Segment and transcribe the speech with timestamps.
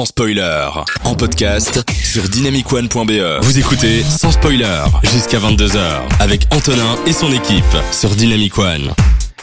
[0.00, 0.66] sans spoiler.
[1.04, 3.42] En podcast sur dynamicone.be.
[3.42, 5.78] Vous écoutez sans spoiler jusqu'à 22h
[6.20, 8.94] avec Antonin et son équipe sur Dynamic One.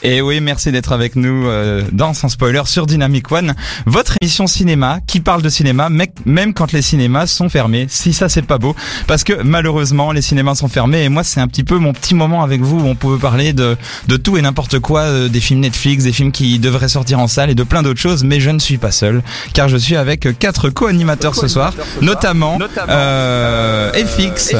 [0.03, 3.55] Et oui, merci d'être avec nous euh, dans Sans Spoiler sur Dynamic One,
[3.85, 5.89] votre émission cinéma qui parle de cinéma,
[6.25, 7.87] même quand les cinémas sont fermés.
[7.89, 8.75] Si ça, c'est pas beau,
[9.07, 11.03] parce que malheureusement, les cinémas sont fermés.
[11.03, 13.53] Et moi, c'est un petit peu mon petit moment avec vous où on peut parler
[13.53, 13.75] de,
[14.07, 17.27] de tout et n'importe quoi, euh, des films Netflix, des films qui devraient sortir en
[17.27, 18.23] salle et de plein d'autres choses.
[18.23, 19.23] Mais je ne suis pas seul,
[19.53, 24.55] car je suis avec quatre co-animateurs ce soir, notamment euh, FX,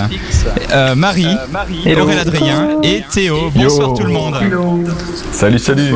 [0.71, 1.27] euh, Marie,
[1.85, 3.51] Aurélien Adrien et Théo.
[3.55, 4.35] Bonsoir tout le monde.
[5.31, 5.93] Salut, salut.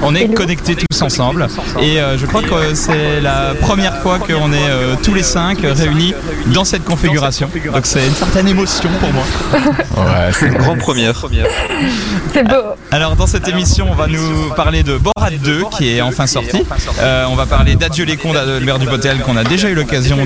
[0.00, 1.48] On est connectés tous ensemble
[1.80, 5.58] et euh, je crois que c'est la première fois qu'on est euh, tous les cinq
[5.62, 6.14] réunis
[6.54, 7.50] dans cette configuration.
[7.72, 9.24] Donc c'est une certaine émotion pour moi.
[9.96, 11.14] Ouais, c'est une grande première.
[12.32, 12.76] C'est beau.
[12.92, 16.62] Alors dans cette émission, on va nous parler de Borat 2 qui est enfin sorti.
[17.00, 20.18] Euh, on va parler d'Adieu les cons d'Albert Dupotel qu'on a déjà eu l'occasion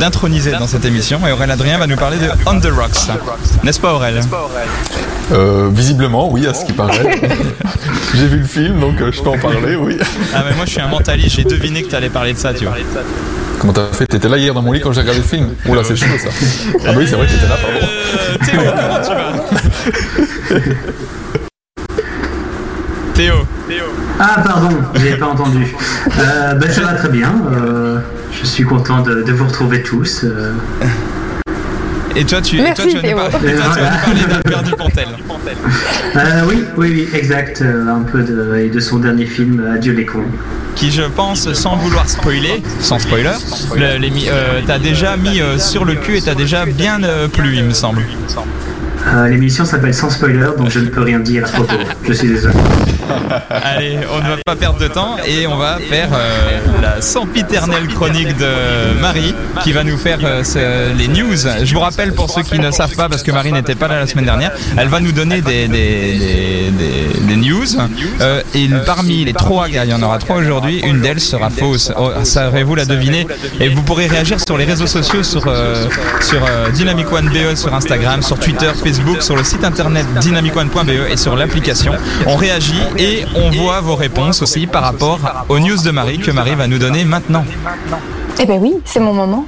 [0.00, 1.20] d'introniser dans cette émission.
[1.28, 3.08] Et Aurélien Adrien va nous parler de On the Rocks.
[3.62, 3.92] N'est-ce pas
[5.30, 7.20] Aurélien Visiblement, oui, à ce qui paraît.
[8.14, 9.96] J'ai vu le film donc euh, je peux en parler, oui.
[10.34, 12.52] Ah, mais moi je suis un mentaliste, j'ai deviné que tu allais parler de ça,
[12.52, 12.76] tu vois.
[13.60, 14.06] Comment t'as fait?
[14.06, 15.54] T'étais là hier dans mon lit quand j'ai regardé le film?
[15.66, 16.28] Oula, c'est chaud ça.
[16.30, 17.86] Ah, bah oui, c'est vrai que t'étais là, pardon.
[17.86, 20.90] Euh, Théo, comment tu vas?
[23.14, 23.34] Théo.
[23.68, 23.84] Théo.
[24.18, 25.74] Ah, pardon, j'ai pas entendu.
[26.18, 27.34] Euh, ben, ça va très bien.
[27.52, 27.98] Euh,
[28.32, 30.24] je suis content de, de vous retrouver tous.
[32.16, 33.30] Et toi, tu, Merci, et toi, tu vas nous Théo.
[33.30, 35.08] parler, et toi, tu vas nous parler d'Albert Dupontel.
[36.16, 37.62] Euh, oui, oui, oui, exact.
[37.62, 40.24] euh, un peu de, et de son dernier film, Adieu les cons.
[40.74, 43.30] qui je pense sans vouloir spoiler, sans spoiler,
[43.78, 47.64] euh, t'as déjà mis euh, sur le cul et t'as déjà bien euh, plu il
[47.64, 48.02] me semble.
[49.14, 51.74] Euh, L'émission s'appelle Sans spoiler, donc je ne peux rien dire à propos.
[52.06, 52.54] Je suis désolé.
[53.50, 57.88] Allez, on ne va pas perdre de temps et on va faire euh, la sempiternelle
[57.88, 61.36] chronique de Marie qui va nous faire euh, les news.
[61.62, 64.00] Je vous rappelle pour ceux qui ne savent pas parce que Marie n'était pas là
[64.00, 65.68] la semaine dernière, elle va nous donner des,
[67.36, 67.66] news
[68.20, 71.92] Euh, et parmi les trois, il y en aura trois aujourd'hui, une d'elles sera fausse.
[71.96, 73.26] Oh, Saurez-vous la deviner?
[73.60, 75.42] Et vous pourrez réagir sur les réseaux sociaux, sur,
[76.20, 76.40] sur
[76.74, 81.36] Dynamic One BE sur Instagram, sur Twitter, Facebook, sur le site internet dynamicone.be et sur
[81.36, 81.92] l'application.
[82.26, 85.18] On réagit et on voit vos réponses aussi par rapport
[85.48, 87.44] aux news de Marie que Marie va nous donner maintenant.
[88.38, 89.46] Eh ben oui, c'est mon moment.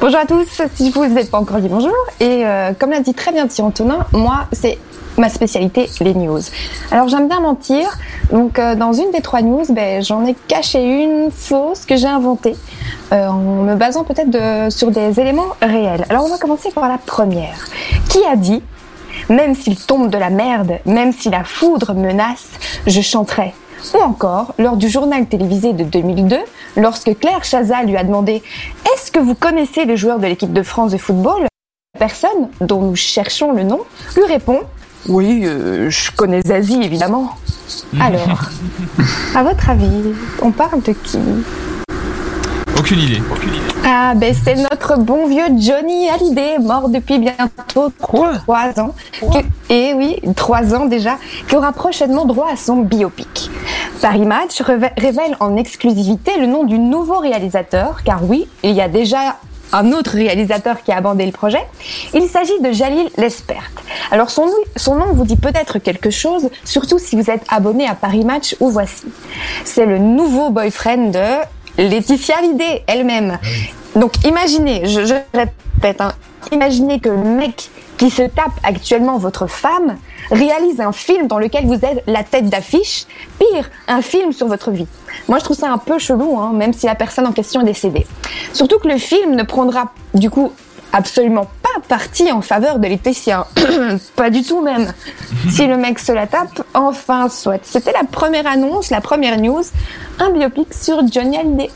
[0.00, 1.94] Bonjour à tous, si je vous ai pas encore dit bonjour.
[2.20, 4.78] Et euh, comme l'a dit très bien Thierry Antonin, moi, c'est
[5.16, 6.40] ma spécialité, les news.
[6.90, 7.86] Alors j'aime bien mentir,
[8.32, 12.06] donc euh, dans une des trois news, ben, j'en ai caché une fausse que j'ai
[12.08, 12.54] inventée,
[13.12, 16.04] euh, en me basant peut-être de- sur des éléments réels.
[16.10, 17.56] Alors on va commencer par la première.
[18.08, 18.62] Qui a dit
[19.28, 22.50] même s'il tombe de la merde, même si la foudre menace,
[22.86, 23.54] je chanterai.
[23.94, 26.38] Ou encore, lors du journal télévisé de 2002,
[26.76, 28.42] lorsque Claire Chazal lui a demandé
[28.92, 31.46] Est-ce que vous connaissez les joueurs de l'équipe de France de football?
[31.94, 33.80] La personne, dont nous cherchons le nom,
[34.16, 34.60] lui répond
[35.08, 37.30] Oui, euh, je connais Zazie évidemment.
[38.00, 38.50] Alors,
[39.34, 41.18] à votre avis, on parle de qui?
[42.78, 43.22] Aucune idée.
[43.84, 48.94] ah, ben c'est notre bon vieux Johnny Hallyday, mort depuis bientôt trois ans.
[49.20, 51.16] Que- et oui, trois ans déjà,
[51.48, 53.50] qui aura prochainement droit à son biopic.
[54.00, 58.88] Paris Match révèle en exclusivité le nom du nouveau réalisateur, car oui, il y a
[58.88, 59.36] déjà
[59.72, 61.64] un autre réalisateur qui a abandonné le projet.
[62.12, 63.70] Il s'agit de Jalil Lespert.
[64.10, 64.46] Alors son,
[64.76, 68.54] son nom vous dit peut-être quelque chose, surtout si vous êtes abonné à Paris Match
[68.60, 69.04] ou Voici.
[69.64, 71.18] C'est le nouveau boyfriend de
[71.78, 73.38] Laetitia Hallyday elle-même.
[73.96, 76.12] Donc imaginez, je, je répète, hein,
[76.52, 79.96] imaginez que le mec qui se tape actuellement votre femme
[80.30, 83.06] réalise un film dans lequel vous êtes la tête d'affiche,
[83.38, 84.86] pire, un film sur votre vie.
[85.28, 87.66] Moi je trouve ça un peu chelou, hein, même si la personne en question est
[87.66, 88.06] décédée.
[88.52, 90.52] Surtout que le film ne prendra du coup
[90.94, 93.46] absolument pas parti en faveur de Laetitia.
[94.16, 94.92] pas du tout même.
[95.50, 97.60] Si le mec se la tape, enfin soit.
[97.64, 99.62] C'était la première annonce, la première news,
[100.20, 101.70] un biopic sur Johnny Hallyday.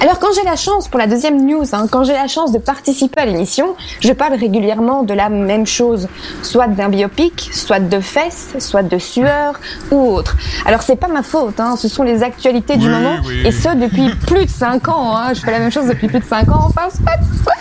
[0.00, 2.58] Alors quand j'ai la chance, pour la deuxième news, hein, quand j'ai la chance de
[2.58, 6.08] participer à l'émission, je parle régulièrement de la même chose,
[6.42, 9.60] soit d'un biopic, soit de fesses, soit de sueur
[9.92, 10.36] ou autre.
[10.66, 13.46] Alors c'est pas ma faute, hein, ce sont les actualités du Oui, moment, oui.
[13.46, 15.16] et ce depuis plus de 5 ans.
[15.16, 17.52] Hein, je fais la même chose depuis plus de 5 ans, enfin soit.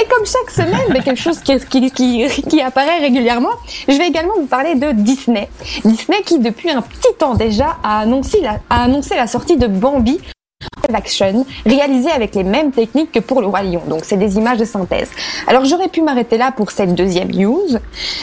[0.00, 3.50] Et comme chaque semaine, quelque chose qui, apparaît régulièrement,
[3.88, 5.48] je vais également vous parler de Disney.
[5.84, 8.40] Disney qui, depuis un petit temps déjà, a annoncé
[9.14, 10.20] la sortie de Bambi
[10.94, 13.82] action réalisé avec les mêmes techniques que pour le Roi Lion.
[13.88, 15.10] Donc c'est des images de synthèse.
[15.46, 17.68] Alors j'aurais pu m'arrêter là pour cette deuxième news,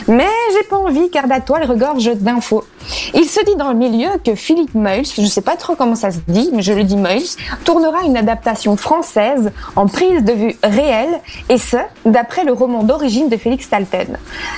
[0.08, 2.64] mais j'ai pas envie car la toile regorge d'infos.
[3.14, 6.12] Il se dit dans le milieu que Philippe Meuls, je sais pas trop comment ça
[6.12, 7.22] se dit, mais je le dis Meuls,
[7.64, 11.20] tournera une adaptation française en prise de vue réelle,
[11.50, 14.14] et ce, d'après le roman d'origine de Félix Talton.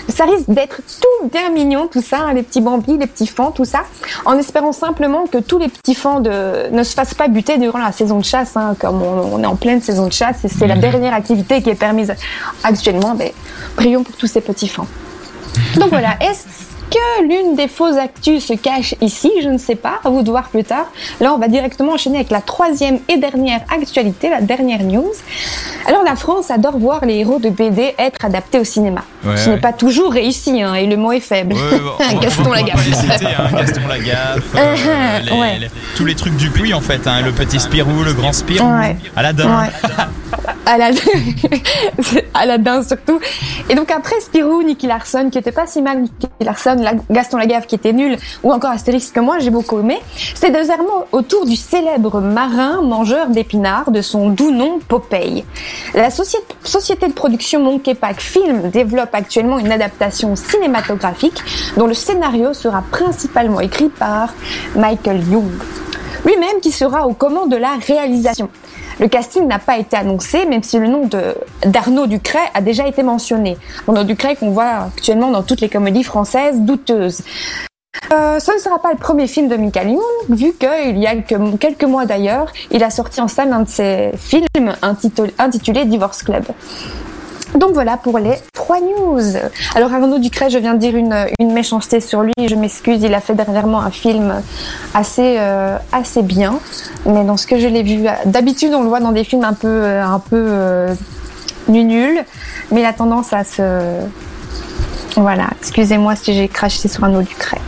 [0.09, 3.51] Ça risque d'être tout bien mignon, tout ça, hein, les petits bambis, les petits fans,
[3.51, 3.83] tout ça,
[4.25, 6.69] en espérant simplement que tous les petits fans de...
[6.71, 9.45] ne se fassent pas buter durant la saison de chasse, hein, comme on, on est
[9.45, 12.13] en pleine saison de chasse, et c'est la dernière activité qui est permise
[12.63, 13.33] actuellement, mais
[13.75, 14.87] prions pour tous ces petits fans.
[15.75, 16.45] Donc voilà, est-ce
[16.89, 20.29] que l'une des fausses actus se cache ici Je ne sais pas, à vous de
[20.29, 20.85] voir plus tard.
[21.19, 25.11] Là, on va directement enchaîner avec la troisième et dernière actualité, la dernière news.
[25.87, 29.01] Alors, la France adore voir les héros de BD être adaptés au cinéma.
[29.25, 31.53] Ouais, Ce n'est pas toujours réussi, hein, et le mot est faible.
[31.53, 32.87] Ouais, Gaston Lagaffe.
[33.23, 37.31] hein, Gaston Lagaffe, euh, Uh-huh, les- tous les trucs du puits en fait, hein, le
[37.31, 38.67] petit Spirou, le grand Spirou.
[39.15, 39.67] Aladdin.
[40.67, 41.01] Aladdin,
[42.33, 43.19] Aladdin surtout.
[43.69, 47.37] Et donc après Spirou, Nicky Larson, qui était pas si mal, Nicky Larson, la- Gaston
[47.37, 49.97] Lagaffe qui était nul, ou encore Astérix que moi j'ai beaucoup aimé,
[50.35, 50.83] c'est désormais
[51.13, 55.45] autour du célèbre marin mangeur d'épinards de son doux nom Popeye.
[55.95, 61.41] La société, société de production Monkey Pack Film développe actuellement une adaptation cinématographique
[61.77, 64.33] dont le scénario sera principalement écrit par
[64.75, 65.49] Michael Young
[66.25, 68.49] lui-même qui sera aux commandes de la réalisation.
[68.99, 71.09] Le casting n'a pas été annoncé, même si le nom
[71.65, 73.57] d'Arnaud Ducret a déjà été mentionné.
[73.87, 77.21] Arnaud Ducret qu'on voit actuellement dans toutes les comédies françaises douteuses.
[78.13, 81.15] Euh, ce ne sera pas le premier film de Michael Young, vu qu'il y a
[81.17, 84.73] que- quelques mois d'ailleurs, il a sorti en salle un de ses films
[85.37, 86.45] intitulé Divorce Club.
[87.55, 89.21] Donc voilà pour les trois news.
[89.75, 93.13] Alors Arnaud Ducret, je viens de dire une, une méchanceté sur lui, je m'excuse, il
[93.13, 94.41] a fait dernièrement un film
[94.93, 96.59] assez euh, assez bien,
[97.05, 99.53] mais dans ce que je l'ai vu, d'habitude on le voit dans des films un
[99.53, 100.93] peu euh, un peu euh,
[101.67, 102.23] nuls,
[102.71, 103.61] mais il a tendance à se
[105.17, 107.59] voilà, excusez-moi si j'ai craché sur Arnaud Ducret.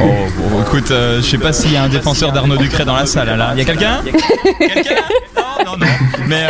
[0.00, 0.04] Oh,
[0.50, 3.06] bon, écoute, euh, je sais pas s'il y a un défenseur d'Arnaud Ducret dans la
[3.06, 3.52] salle là.
[3.54, 4.00] Il y a quelqu'un?
[4.58, 4.94] Quelqu'un?
[5.36, 5.86] Non, non, non.
[6.28, 6.48] Mais euh,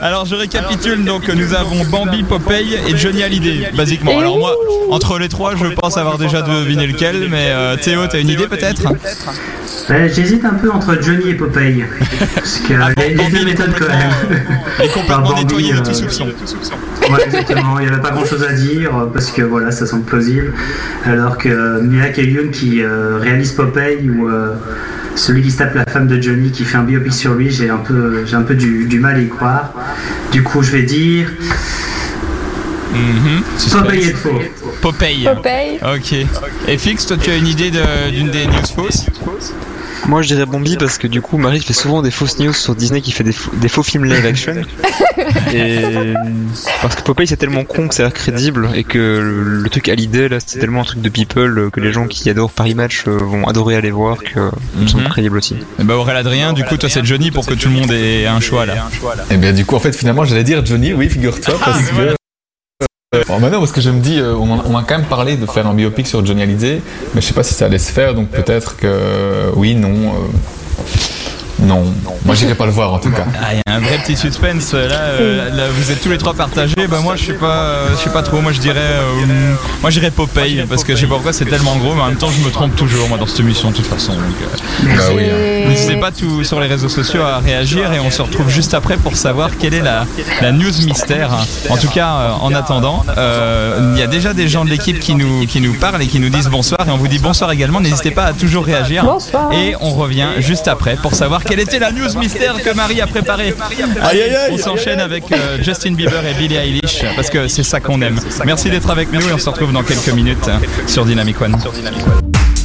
[0.00, 4.18] alors je récapitule donc nous avons Bambi, Popeye et Johnny Hallyday, basiquement.
[4.18, 4.54] Alors moi,
[4.90, 8.46] entre les trois, je pense avoir déjà deviné lequel, mais euh, Théo, t'as une idée
[8.46, 8.84] peut-être?
[9.88, 11.84] Ouais, J'hésite un peu entre Johnny et Popeye.
[12.34, 14.42] Parce que Ah, les, les deux méthodes quand même.
[14.82, 16.26] Et complètement Bambi, euh, tout soupçon.
[17.08, 17.78] Ouais, exactement.
[17.78, 20.52] Il n'y avait pas grand chose à dire euh, parce que voilà, ça semble plausible.
[21.04, 24.54] Alors que euh, Mia Young qui euh, réalise Popeye ou euh,
[25.14, 27.70] celui qui se tape la femme de Johnny qui fait un biopic sur lui, j'ai
[27.70, 29.72] un peu, j'ai un peu du, du mal à y croire.
[30.32, 31.28] Du coup, je vais dire
[32.92, 33.42] Mhm.
[33.58, 33.82] Suspense.
[33.82, 34.40] Popeye est faux.
[34.80, 35.24] Popeye.
[35.24, 35.78] Popeye.
[35.94, 36.12] Ok.
[36.68, 39.06] Et Fix, toi tu as une idée de- d'une des news fausses?
[40.08, 42.74] Moi je dirais Bambi parce que du coup Marie fait souvent des fausses news sur
[42.76, 44.54] Disney qui fait des, faux- des faux films live action.
[45.52, 46.14] et
[46.80, 49.68] parce que Popeye c'est tellement con que ça a l'air crédible et que le, le
[49.68, 52.30] truc à l'idée là c'est tellement un truc de people euh, que les gens qui
[52.30, 54.38] adorent Paris Match euh, vont adorer aller voir que
[54.76, 55.10] me semble Mhm.
[55.10, 55.56] crédible aussi.
[55.80, 58.26] Eh Bah Aurélien Adrien, du coup toi c'est Johnny pour que tout le monde ait
[58.26, 58.88] un choix là.
[59.30, 62.12] Et bien du coup, en fait, finalement, j'allais dire Johnny, oui, figure-toi, parce voilà.
[62.12, 62.15] que...
[63.14, 65.46] Euh, bon, maintenant, parce que je me dis, euh, on, m'a- quand même parlé de
[65.46, 66.82] faire un biopic sur Johnny Hallyday,
[67.14, 70.12] mais je sais pas si ça allait se faire, donc peut-être que euh, oui, non...
[71.58, 71.84] non,
[72.24, 73.24] moi j'irai pas le voir en tout cas.
[73.42, 76.18] Ah, il y a un vrai petit suspense là, euh, là, vous êtes tous les
[76.18, 76.74] trois partagés.
[76.88, 78.40] Bah moi je sais pas, euh, je sais pas trop.
[78.40, 81.76] Moi je dirais, euh, moi j'irais Popeye parce que je sais pas pourquoi c'est tellement
[81.76, 83.86] gros, mais en même temps je me trompe toujours moi dans cette émission de toute
[83.86, 84.12] façon.
[84.12, 85.24] Donc, euh, Bah oui.
[85.30, 85.68] hein.
[85.68, 88.96] N'hésitez pas tout sur les réseaux sociaux à réagir et on se retrouve juste après
[88.98, 90.04] pour savoir quelle est la,
[90.42, 91.30] la news mystère.
[91.70, 95.00] En tout cas, euh, en attendant, euh, il y a déjà des gens de l'équipe
[95.00, 97.50] qui nous, qui nous parlent et qui nous disent bonsoir et on vous dit bonsoir
[97.50, 97.80] également.
[97.80, 99.04] N'hésitez pas à toujours réagir.
[99.04, 99.50] Bonsoir.
[99.52, 103.06] Et on revient juste après pour savoir quelle était la news mystère que Marie a
[103.06, 103.54] préparée.
[104.02, 107.62] Aïe aïe aïe On s'enchaîne avec euh, Justin Bieber et Billie Eilish parce que c'est
[107.62, 108.18] ça qu'on aime.
[108.44, 110.50] Merci d'être avec nous et on se retrouve dans quelques minutes
[110.86, 111.56] sur Dynamic One.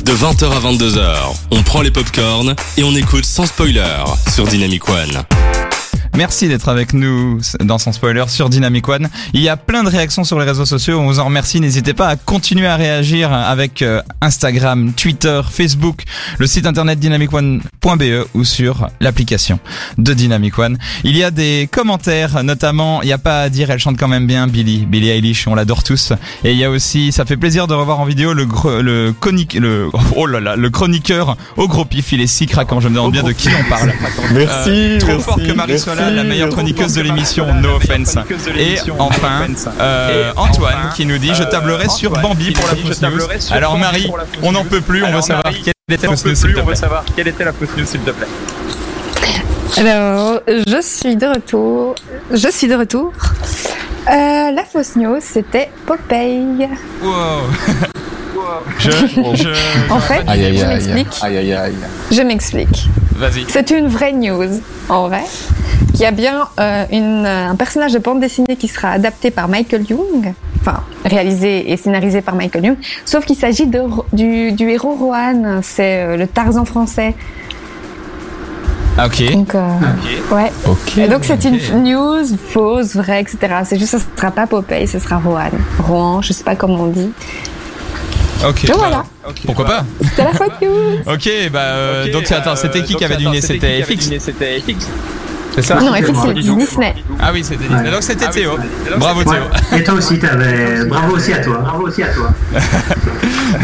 [0.03, 1.15] De 20h à 22h,
[1.51, 3.83] on prend les popcorns et on écoute sans spoiler
[4.29, 5.50] sur Dynamic One.
[6.17, 9.09] Merci d'être avec nous dans son spoiler sur Dynamic One.
[9.33, 11.59] Il y a plein de réactions sur les réseaux sociaux, on vous en remercie.
[11.61, 16.03] N'hésitez pas à continuer à réagir avec euh, Instagram, Twitter, Facebook,
[16.37, 19.59] le site internet dynamicone.be ou sur l'application
[19.97, 20.77] de Dynamic One.
[21.03, 24.07] Il y a des commentaires, notamment, il n'y a pas à dire, elle chante quand
[24.07, 26.11] même bien, Billy, Billy Eilish, on l'adore tous.
[26.43, 28.47] Et il y a aussi, ça fait plaisir de revoir en vidéo le
[28.81, 32.79] le conique, le, oh là là, le chroniqueur au gros pif, il est si craquant,
[32.81, 33.93] je me demande bien de qui on parle.
[34.33, 37.75] Merci, Euh, trop merci, fort que Marie soit là, la meilleure chroniqueuse de l'émission, no
[37.75, 38.17] offense.
[38.57, 39.47] Et enfin,
[39.79, 43.19] euh, Antoine qui nous dit Je tablerai sur Bambi pour la fausse news.
[43.51, 46.53] Alors Marie, on n'en peut plus, on veut savoir quelle était la fausse news s'il
[46.53, 46.75] te plaît.
[47.15, 48.27] quelle était la fausse news s'il te plaît.
[49.77, 51.95] Alors, je suis de retour.
[52.31, 53.13] Je suis de retour.
[54.09, 56.67] Euh, la fausse news, c'était Popeye.
[57.01, 57.11] Wow.
[58.79, 58.89] je,
[59.35, 61.19] je, En fait, Aïe aïe je m'explique.
[61.21, 61.73] Aïe aïe aïe.
[62.11, 62.89] Je m'explique.
[63.15, 63.45] vas-y.
[63.47, 65.23] C'est une vraie news, en vrai.
[65.91, 69.47] Qu'il y a bien euh, une, un personnage de bande dessinée qui sera adapté par
[69.49, 73.81] Michael Young, enfin réalisé et scénarisé par Michael Young, sauf qu'il s'agit de,
[74.13, 77.13] du, du héros Rohan, c'est euh, le Tarzan français.
[78.97, 79.31] Ah, ok.
[79.31, 79.69] Donc, euh,
[80.31, 80.51] ouais.
[80.97, 83.37] Et donc c'est une news fausse, vraie, etc.
[83.63, 85.49] C'est juste, ce sera pas Popeye, ce sera Rohan.
[85.79, 87.11] Rohan, je sais pas comment on dit.
[88.47, 88.65] Ok.
[88.65, 89.03] Donc voilà,
[89.45, 91.13] Pourquoi pas c'était la faute news.
[91.13, 94.09] Ok, bah euh, donc attends, c'était qui qui avait deviné C'était FX
[95.55, 96.95] C'est ça Non, FX, c'est Disney.
[97.19, 97.91] Ah oui, c'était Disney.
[97.91, 98.51] Donc c'était Théo.
[98.97, 99.25] Bravo Ouais.
[99.35, 99.77] Théo.
[99.79, 100.85] Et toi aussi, t'avais.
[100.85, 101.57] Bravo aussi à toi.
[101.63, 102.29] Bravo aussi à toi.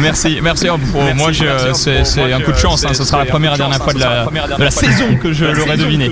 [0.02, 0.68] Merci, merci.
[0.70, 0.78] Oh,
[1.16, 2.86] moi, je- c'est un coup de chance.
[2.86, 2.94] hein.
[2.94, 4.26] Ce sera la première et dernière fois de la,
[4.58, 6.12] de la saison que je l'aurais deviné.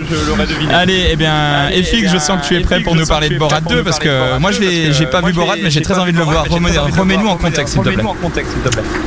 [0.74, 3.62] Allez, eh bien, FX, je sens que tu es prêt pour nous parler de Borat
[3.62, 6.18] 2 parce que moi, je l'ai, j'ai pas vu Borat, mais j'ai très envie de
[6.18, 6.46] le voir.
[6.48, 8.04] Remets- Remets-nous en contexte, s'il te plaît.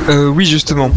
[0.09, 0.91] Euh, oui, justement.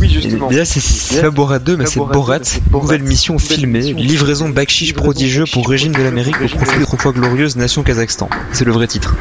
[0.50, 2.38] Et là, c'est- pas Borat 2, mais c'est Borat,
[2.72, 7.56] nouvelle mission filmée, livraison bakchiche prodigieux pour régime de l'Amérique au profit de l'autrefois glorieuse
[7.56, 8.28] nation Kazakhstan.
[8.52, 9.14] C'est le vrai titre.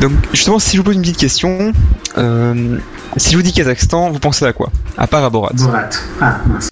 [0.00, 1.72] Donc, justement, si je vous pose une petite question,
[2.18, 2.78] euh,
[3.16, 4.70] si je vous dis Kazakhstan, vous pensez à quoi?
[4.96, 5.52] À part à Borat.
[5.54, 5.90] Borat.
[6.20, 6.68] Ah, mince.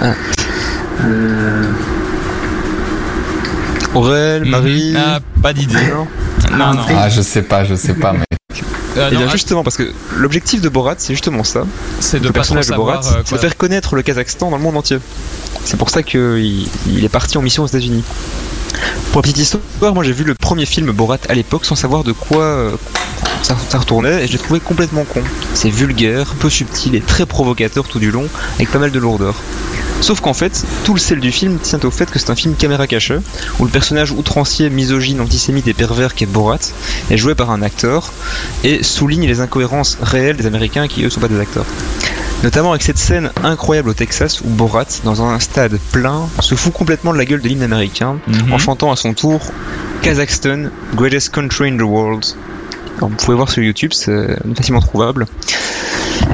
[0.00, 0.12] Ah.
[1.04, 1.62] Euh,
[3.94, 4.94] Aurel, Marie?
[4.96, 5.74] Ah, pas d'idée.
[5.92, 6.06] Non.
[6.56, 6.82] Non, non.
[6.96, 8.25] Ah, je sais pas, je sais pas, mais.
[8.96, 11.64] Euh, Et non, bien justement, parce que l'objectif de Borat, c'est justement ça.
[12.00, 14.62] c'est de le personnage de Borat, euh, c'est de faire connaître le Kazakhstan dans le
[14.62, 14.98] monde entier.
[15.64, 18.04] C'est pour ça qu'il il est parti en mission aux États-Unis.
[19.12, 22.04] Pour la petite histoire, moi j'ai vu le premier film Borat à l'époque sans savoir
[22.04, 22.70] de quoi euh,
[23.42, 25.22] ça, ça retournait et je l'ai trouvé complètement con.
[25.54, 28.26] C'est vulgaire, peu subtil et très provocateur tout du long,
[28.56, 29.34] avec pas mal de lourdeur.
[30.00, 32.54] Sauf qu'en fait, tout le sel du film tient au fait que c'est un film
[32.54, 33.18] caméra cachée,
[33.58, 36.58] où le personnage outrancier, misogyne, antisémite et pervers qui est Borat
[37.10, 38.12] est joué par un acteur
[38.62, 41.64] et souligne les incohérences réelles des Américains qui eux sont pas des acteurs.
[42.44, 46.72] Notamment avec cette scène incroyable au Texas où Borat, dans un stade plein, se fout
[46.72, 48.52] complètement de la gueule de l'hymne américain Mhm.
[48.52, 49.40] en chantant à son tour
[50.02, 52.24] Kazakhstan, greatest country in the world.
[52.98, 55.26] Alors, vous pouvez voir sur YouTube, c'est facilement trouvable.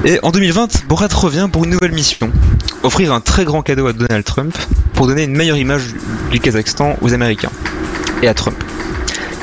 [0.05, 2.31] Et en 2020, Borat revient pour une nouvelle mission.
[2.83, 4.57] Offrir un très grand cadeau à Donald Trump
[4.95, 5.83] pour donner une meilleure image
[6.31, 7.53] du Kazakhstan aux Américains
[8.23, 8.57] et à Trump.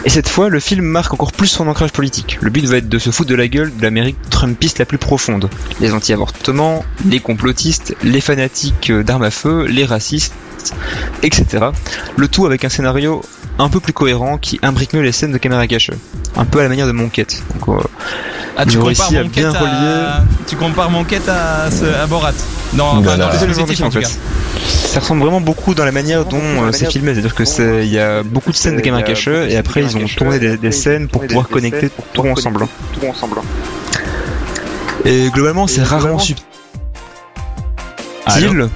[0.06, 2.38] Et cette fois, le film marque encore plus son ancrage politique.
[2.42, 4.98] Le but va être de se foutre de la gueule de l'Amérique trumpiste la plus
[4.98, 5.50] profonde.
[5.82, 10.34] Les anti-avortements, les complotistes, les fanatiques d'armes à feu, les racistes,
[11.22, 11.68] etc.
[12.16, 13.22] Le tout avec un scénario
[13.58, 15.94] un peu plus cohérent qui imbrique mieux les scènes de caméra cachée.
[16.38, 17.44] Un peu à la manière de Monquette.
[17.68, 17.80] Euh,
[18.62, 20.24] Ah, tu compares mon bien quête à...
[20.48, 22.34] Tu compares mon quête à, ce- à Borat
[22.74, 23.98] Non, enfin, dans le en de tout film, cas.
[24.00, 24.20] en fait.
[24.68, 27.92] Ça ressemble vraiment beaucoup dans la manière dont euh, c'est filmé, c'est-à-dire que c'est il
[27.94, 30.72] y a beaucoup de scènes de caméra cachée et après ils ont tourné des, des
[30.72, 32.66] scènes pour pouvoir connecter tout ensemble.
[35.06, 36.46] Et globalement, c'est rarement subtil,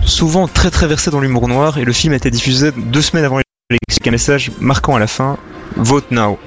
[0.05, 3.25] souvent très très versé dans l'humour noir et le film a été diffusé deux semaines
[3.25, 5.37] avant l'élection avec un message marquant à la fin
[5.75, 6.39] Vote now.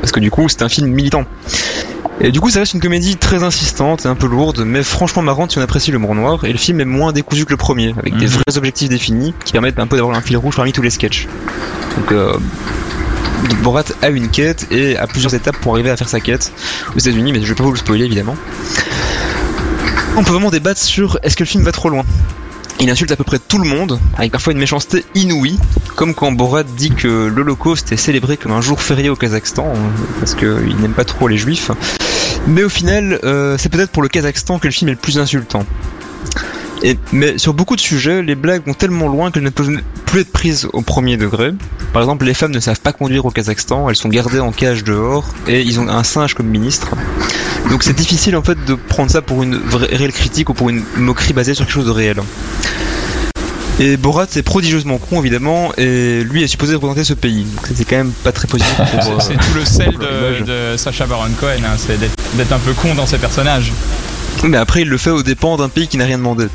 [0.00, 1.24] Parce que du coup, c'est un film militant.
[2.20, 5.20] Et du coup, ça reste une comédie très insistante et un peu lourde, mais franchement
[5.22, 6.44] marrante si on apprécie l'humour noir.
[6.44, 8.32] Et le film est moins décousu que le premier, avec des Mhm.
[8.46, 11.26] vrais objectifs définis qui permettent un peu d'avoir un fil rouge parmi tous les sketchs.
[11.96, 12.36] Donc, euh,
[13.62, 16.52] Borat a une quête et a plusieurs étapes pour arriver à faire sa quête
[16.94, 18.36] aux États-Unis, mais je vais pas vous le spoiler évidemment.
[20.16, 22.04] On peut vraiment débattre sur est-ce que le film va trop loin?
[22.80, 25.58] Il insulte à peu près tout le monde, avec parfois une méchanceté inouïe,
[25.96, 29.78] comme quand Borat dit que l'Holocauste est célébré comme un jour férié au Kazakhstan, euh,
[30.18, 31.70] parce qu'il n'aime pas trop les juifs.
[32.46, 35.18] Mais au final, euh, c'est peut-être pour le Kazakhstan que le film est le plus
[35.18, 35.64] insultant.
[37.12, 40.32] Mais sur beaucoup de sujets, les blagues vont tellement loin qu'elles ne peuvent plus être
[40.32, 41.52] prises au premier degré.
[41.92, 44.84] Par exemple, les femmes ne savent pas conduire au Kazakhstan, elles sont gardées en cage
[44.84, 46.90] dehors, et ils ont un singe comme ministre.
[47.70, 50.70] Donc c'est difficile en fait de prendre ça pour une vraie, réelle critique ou pour
[50.70, 52.16] une moquerie basée sur quelque chose de réel.
[53.80, 57.44] Et Borat est prodigieusement con évidemment, et lui est supposé représenter ce pays.
[57.44, 58.86] Donc c'est quand même pas très positif pour...
[59.02, 60.40] C'est euh, c'est tout le sel pour l'image.
[60.40, 63.72] de, de Sacha Baron Cohen, hein, c'est d'être un peu con dans ses personnages.
[64.44, 66.46] Mais après, il le fait aux dépens d'un pays qui n'a rien demandé.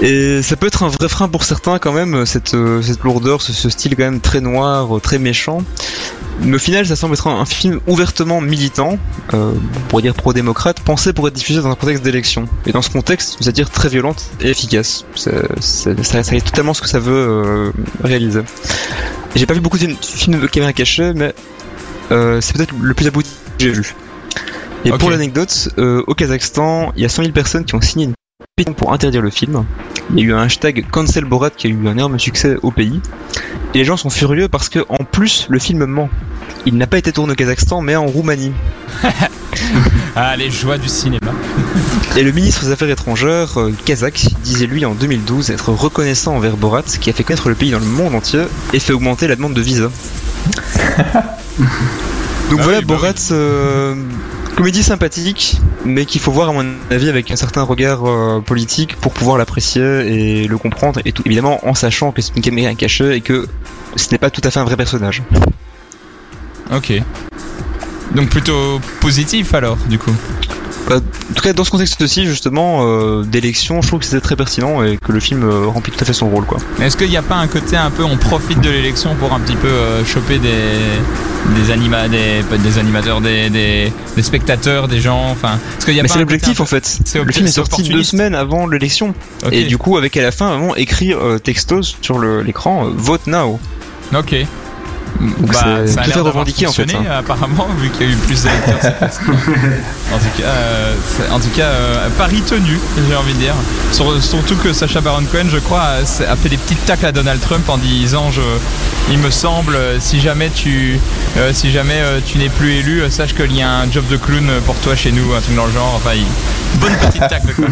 [0.00, 3.40] Et ça peut être un vrai frein pour certains quand même, cette, euh, cette lourdeur,
[3.40, 5.62] ce, ce style quand même très noir, euh, très méchant.
[6.44, 8.98] Mais au final, ça semble être un, un film ouvertement militant,
[9.32, 12.46] euh, on pourrait dire pro-démocrate, pensé pour être diffusé dans un contexte d'élection.
[12.66, 15.04] Et dans ce contexte, satire très violente et efficace.
[15.14, 17.70] C'est- c'est- ça, ça est totalement ce que ça veut euh,
[18.02, 18.40] réaliser.
[19.34, 21.32] Et J'ai pas vu beaucoup de films de caméra cachée, mais
[22.10, 23.94] euh, c'est peut-être le plus abouti que j'ai vu.
[24.84, 28.06] Et pour l'anecdote, euh, au Kazakhstan, il y a 100 000 personnes qui ont signé
[28.06, 28.14] une
[28.56, 29.64] pétition pour interdire le film.
[30.12, 32.72] Il y a eu un hashtag Cancel Borat qui a eu un énorme succès au
[32.72, 33.00] pays.
[33.74, 36.10] Et les gens sont furieux parce que, en plus, le film ment.
[36.66, 38.52] Il n'a pas été tourné au Kazakhstan, mais en Roumanie.
[40.14, 41.32] Ah, les joies du cinéma.
[42.16, 46.58] Et le ministre des Affaires étrangères euh, kazakh disait lui en 2012 être reconnaissant envers
[46.58, 48.42] Borat, qui a fait connaître le pays dans le monde entier
[48.74, 49.84] et fait augmenter la demande de visa.
[52.50, 53.94] Donc Ah voilà, oui, bah Borat, euh,
[54.54, 58.96] comédie sympathique, mais qu'il faut voir à mon avis avec un certain regard euh, politique
[58.96, 62.74] pour pouvoir l'apprécier et le comprendre, et tout évidemment en sachant que c'est une caméra
[62.74, 63.46] cachée et que
[63.96, 65.22] ce n'est pas tout à fait un vrai personnage.
[66.74, 66.92] Ok.
[68.14, 70.14] Donc plutôt positif alors, du coup.
[70.88, 74.36] Bah, en tout cas, dans ce contexte-ci, justement, euh, d'élection, je trouve que c'était très
[74.36, 76.58] pertinent et que le film euh, remplit tout à fait son rôle, quoi.
[76.80, 79.40] Est-ce qu'il n'y a pas un côté un peu, on profite de l'élection pour un
[79.40, 80.50] petit peu euh, choper des
[81.56, 85.58] des, anima, des, animateurs, des, des, des spectateurs, des gens, enfin.
[85.78, 87.00] Est-ce qu'il y a Mais pas c'est l'objectif en fait.
[87.04, 89.14] C'est Le film est sorti deux semaines avant l'élection.
[89.50, 93.58] Et du coup, avec à la fin, vraiment écrire euh, textos sur l'écran, vote now.
[94.14, 94.34] Ok.
[95.52, 97.16] C'est ça a l'air revendiqué, en fait, fonctionné, hein.
[97.18, 98.92] apparemment, vu qu'il y a eu plus d'électeurs.
[100.12, 102.78] en tout cas, euh, c'est- en tout cas euh, pari tenu,
[103.08, 103.54] j'ai envie de dire.
[103.92, 105.98] Sur- surtout que Sacha Baron Cohen, je crois, a,
[106.32, 108.40] a fait des petites tacles à Donald Trump en disant, je,
[109.10, 110.98] il me semble, euh, si jamais tu,
[111.36, 114.16] euh, si jamais euh, tu n'es plus élu, sache qu'il y a un job de
[114.16, 115.92] clown pour toi chez nous, un truc dans le genre.
[115.96, 117.54] Enfin, il- bonne petite tacle.
[117.54, 117.66] Quoi.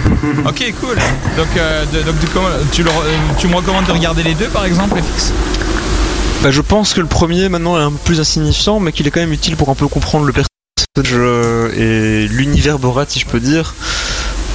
[0.51, 0.97] ok, cool.
[1.37, 2.27] Donc, euh, de- donc tu,
[2.73, 5.33] tu, le re- tu me recommandes de regarder les deux, par exemple, FX
[6.43, 9.11] Bah, je pense que le premier maintenant est un peu plus insignifiant, mais qu'il est
[9.11, 13.27] quand même utile pour un peu comprendre le personnage euh, et l'univers Borat, si je
[13.27, 13.75] peux dire.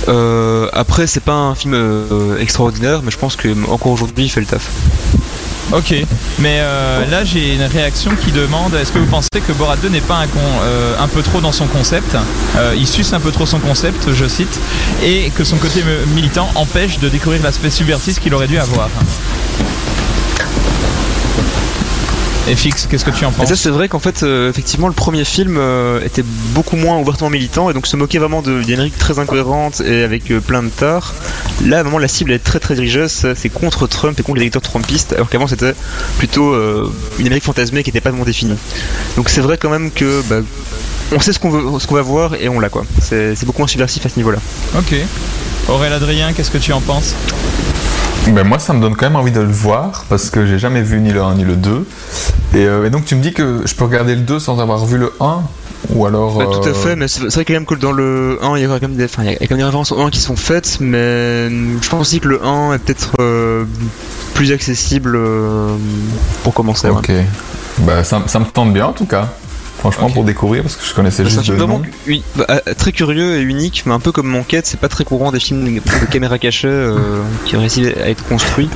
[0.08, 4.30] Euh, après, c'est pas un film euh, extraordinaire, mais je pense que encore aujourd'hui, il
[4.30, 4.68] fait le taf.
[5.72, 5.96] Ok,
[6.38, 9.90] mais euh, là j'ai une réaction qui demande est-ce que vous pensez que Borat 2
[9.90, 12.16] n'est pas un, un peu trop dans son concept?
[12.78, 14.60] Il suce un peu trop son concept, je cite,
[15.04, 18.90] et que son côté militant empêche de découvrir l'aspect subversif qu'il aurait dû avoir.
[22.48, 24.94] Et fixe, qu'est-ce que tu en penses ça, c'est vrai qu'en fait, euh, effectivement, le
[24.94, 26.24] premier film euh, était
[26.54, 30.04] beaucoup moins ouvertement militant et donc se moquait vraiment de- d'une Amérique très incohérente et
[30.04, 31.16] avec euh, plein de torts.
[31.66, 34.62] Là, vraiment, la cible est très très dirigée, c'est contre Trump et contre les électeurs
[34.62, 35.74] trumpistes, alors qu'avant c'était
[36.20, 36.54] plutôt
[37.18, 38.58] une Amérique fantasmée qui n'était pas vraiment définie.
[39.16, 40.42] Donc c'est vrai quand même que bah,
[41.14, 42.86] on sait ce qu'on veut, ce qu'on va voir et on l'a quoi.
[43.02, 44.40] C'est c'est beaucoup moins subversif à ce niveau-là.
[44.78, 44.94] Ok.
[45.70, 47.16] Aurélien Adrien, qu'est-ce que tu en penses?
[48.32, 51.00] Moi, ça me donne quand même envie de le voir parce que j'ai jamais vu
[51.00, 51.88] ni le 1 ni le 2.
[52.54, 54.86] Et, euh, et donc, tu me dis que je peux regarder le 2 sans avoir
[54.86, 55.42] vu le 1
[55.90, 56.38] Ou alors.
[56.38, 58.62] Bah, tout à euh, fait, mais c'est vrai quand même que dans le 1, il
[58.64, 60.10] y a quand même des, enfin, il y a quand même des références au 1
[60.10, 63.66] qui sont faites, mais je pense aussi que le 1 est peut-être euh,
[64.34, 65.76] plus accessible euh,
[66.44, 66.90] pour commencer.
[66.90, 66.98] ouais.
[66.98, 67.12] Ok.
[67.80, 69.30] Bah, ça, ça me tente bien en tout cas.
[69.92, 71.48] Franchement, pour découvrir, parce que je connaissais juste
[72.08, 75.04] uni- bah, euh, très curieux et unique, mais un peu comme Manquette, c'est pas très
[75.04, 78.70] courant des films de caméra cachée euh, qui réussissent à être construits.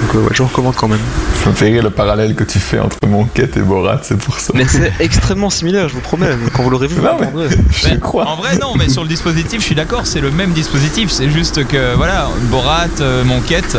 [0.00, 1.00] Donc euh, ouais, je recommande quand même.
[1.42, 4.38] Ça me fait rire le parallèle que tu fais entre Monquette et Borat, c'est pour
[4.38, 4.52] ça.
[4.54, 6.28] Mais c'est extrêmement similaire, je vous promets.
[6.54, 7.48] Quand vous l'aurez vu, vous mais-.
[7.72, 8.26] Je crois.
[8.28, 11.10] En vrai, non, mais sur le dispositif, je suis d'accord, c'est le même dispositif.
[11.10, 13.76] C'est juste que, voilà, Borat, euh, Monquette,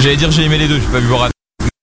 [0.00, 1.31] j'allais dire j'ai aimé les deux, j'ai pas vu Borat.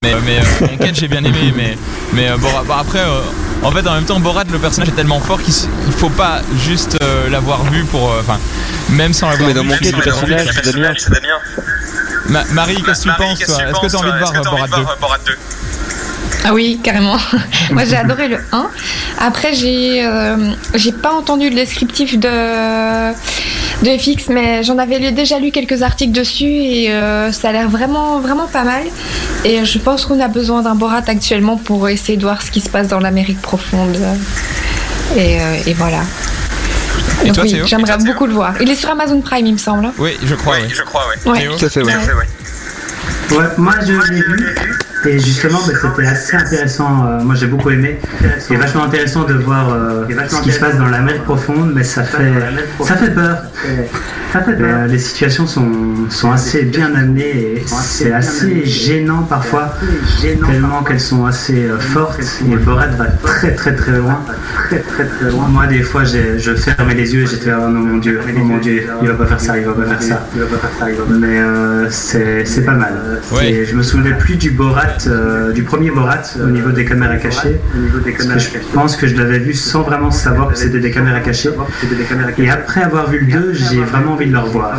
[0.01, 1.77] Mais, mais euh, Monquette, j'ai bien aimé, mais,
[2.13, 2.63] mais euh, Borat.
[2.65, 3.19] bah, après, euh,
[3.63, 5.53] en fait, en même temps, Borat, le personnage est tellement fort qu'il
[5.91, 8.09] faut pas juste euh, l'avoir vu pour.
[8.13, 8.39] euh, Enfin,
[8.91, 9.71] même sans l'avoir Mais dans vu.
[9.71, 10.47] Le personnage,
[10.99, 11.33] c'est Damien.
[12.29, 13.55] Ma- Marie, qu'est-ce que tu penses, toi?
[13.61, 15.33] Est-ce que tu as envie de voir Borat 2
[16.45, 17.17] Ah oui, carrément.
[17.71, 18.69] Moi, j'ai adoré le 1.
[19.17, 22.29] Après, j'ai euh, j'ai pas entendu le descriptif de
[23.83, 27.69] de FX, mais j'en avais déjà lu quelques articles dessus et euh, ça a l'air
[27.69, 28.83] vraiment vraiment pas mal.
[29.45, 32.59] Et je pense qu'on a besoin d'un Borat actuellement pour essayer de voir ce qui
[32.61, 33.97] se passe dans l'Amérique profonde.
[35.17, 35.99] Et, euh, et voilà.
[37.23, 38.53] Et Donc toi, oui, j'aimerais beaucoup le voir.
[38.61, 39.85] Il est sur Amazon Prime, il me semble.
[39.85, 39.93] hein?
[39.97, 41.31] Oui, je crois, oui.
[41.31, 41.39] Ouais.
[41.39, 41.57] Théo?
[41.57, 41.93] Tout à fait, ouais.
[43.31, 44.55] Ouais, moi je l'ai vu
[45.05, 47.05] et justement bah, c'était assez intéressant.
[47.07, 47.99] euh, moi j'ai beaucoup aimé.
[48.39, 52.03] C'est vachement intéressant de voir euh, ce qui se passe dans l'Amérique profonde, mais ça
[52.03, 52.33] fait
[52.83, 53.37] ça fait peur.
[54.31, 54.85] Ça fait peur.
[54.87, 55.71] les situations sont,
[56.09, 59.73] sont assez bien amenées et c'est assez gênant parfois,
[60.21, 62.21] tellement qu'elles sont assez euh, fortes.
[62.51, 64.19] Et Borat va très très très loin.
[65.49, 68.57] Moi des fois je fermais les yeux et j'étais oh non mon dieu, oh mon
[68.57, 70.27] dieu, il va pas faire ça, il va pas faire ça.
[71.09, 73.21] Mais euh, c'est pas mal.
[73.41, 77.17] Et je me souvenais plus du Borat, euh, du premier Borat au niveau des caméras
[77.17, 77.59] cachées.
[78.03, 81.19] Parce que je pense que je l'avais vu sans vraiment savoir que c'était des caméras
[81.19, 81.49] cachées.
[82.37, 84.71] Et après avoir vu le 2, j'ai vraiment envie de le revoir.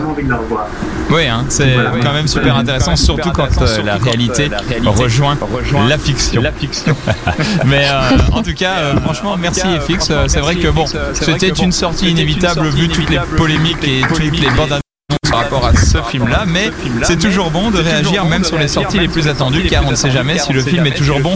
[1.11, 1.93] Oui, hein, c'est Voilà.
[2.03, 4.51] quand même super intéressant, surtout quand euh, la réalité
[4.87, 5.37] rejoint
[5.89, 6.43] la fiction.
[7.67, 10.09] Mais euh, en tout cas, euh, franchement, merci FX.
[10.11, 14.41] Euh, C'est vrai que bon, c'était une sortie inévitable vu toutes les polémiques et toutes
[14.41, 14.79] les bandes
[15.91, 16.71] ce film-là, mais
[17.03, 19.97] c'est toujours bon de réagir même sur les sorties les plus attendues, car on ne
[19.97, 21.35] sait jamais si le film est toujours bon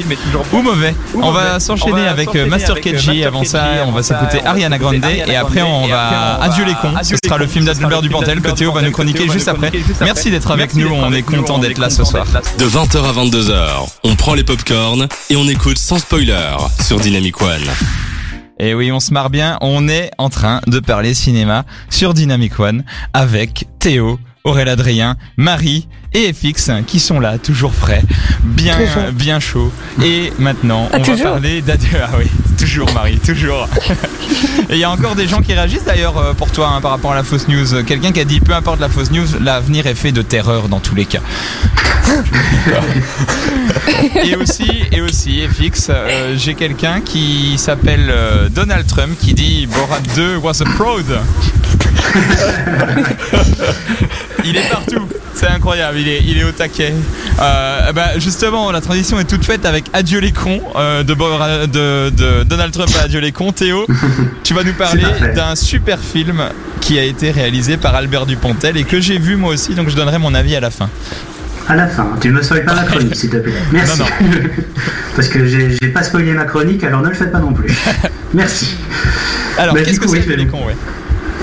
[0.53, 0.95] ou mauvais.
[1.15, 3.25] On va s'enchaîner avec euh, Master KG.
[3.25, 6.93] Avant ça, on va s'écouter Ariana Grande et après on va Adieu les cons.
[7.03, 9.73] Ce sera le film d'Adalbert Dupontel que Théo va nous chroniquer juste après.
[10.01, 10.89] Merci d'être avec nous.
[10.89, 12.27] On est content d'être là ce soir.
[12.59, 17.41] De 20h à 22h, on prend les popcorns et on écoute sans spoiler sur Dynamic
[17.41, 17.63] One.
[18.59, 19.59] Et oui, on se marre bien.
[19.61, 25.89] On est en train de parler cinéma sur Dynamic One avec Théo, Aurélien Adrien, Marie
[26.13, 28.03] et FX qui sont là, toujours frais,
[28.43, 29.11] bien, Toujours.
[29.13, 29.73] bien chaud.
[30.05, 31.97] Et maintenant, Ah, on va parler d'adieu.
[32.03, 32.27] Ah oui,
[32.59, 33.67] toujours Marie, toujours.
[34.69, 36.91] et il y a encore des gens qui réagissent d'ailleurs euh, pour toi hein, par
[36.91, 37.83] rapport à la fausse news.
[37.87, 40.81] Quelqu'un qui a dit peu importe la fausse news, l'avenir est fait de terreur dans
[40.81, 41.21] tous les cas.
[44.25, 49.67] et aussi, et aussi, FX, euh, j'ai quelqu'un qui s'appelle euh, Donald Trump qui dit
[49.67, 51.03] Borat 2 was a fraud.
[54.45, 56.93] il est partout, c'est incroyable, il est, il est au taquet.
[57.41, 61.67] Euh, bah, justement, la transition est toute faite avec Adieu les cons euh, de, Borat-
[61.67, 63.53] de, de Donald Trump à Adieu les cons.
[63.53, 63.87] Théo,
[64.43, 65.05] tu vas nous parler
[65.35, 66.43] d'un super film
[66.81, 69.97] qui a été réalisé par Albert Dupontel et que j'ai vu moi aussi, donc je
[69.97, 70.89] donnerai mon avis à la fin.
[71.67, 73.55] À la fin, tu ne me spoil pas ma chronique, s'il te plaît.
[73.73, 73.99] Merci.
[74.01, 74.05] Non,
[75.17, 77.73] Parce que j'ai pas spoilé ma chronique, alors ne le faites pas non plus.
[78.35, 78.77] Merci.
[79.57, 80.77] Alors, Bah, qu'est-ce que c'est oui, Adieu les cons, ouais?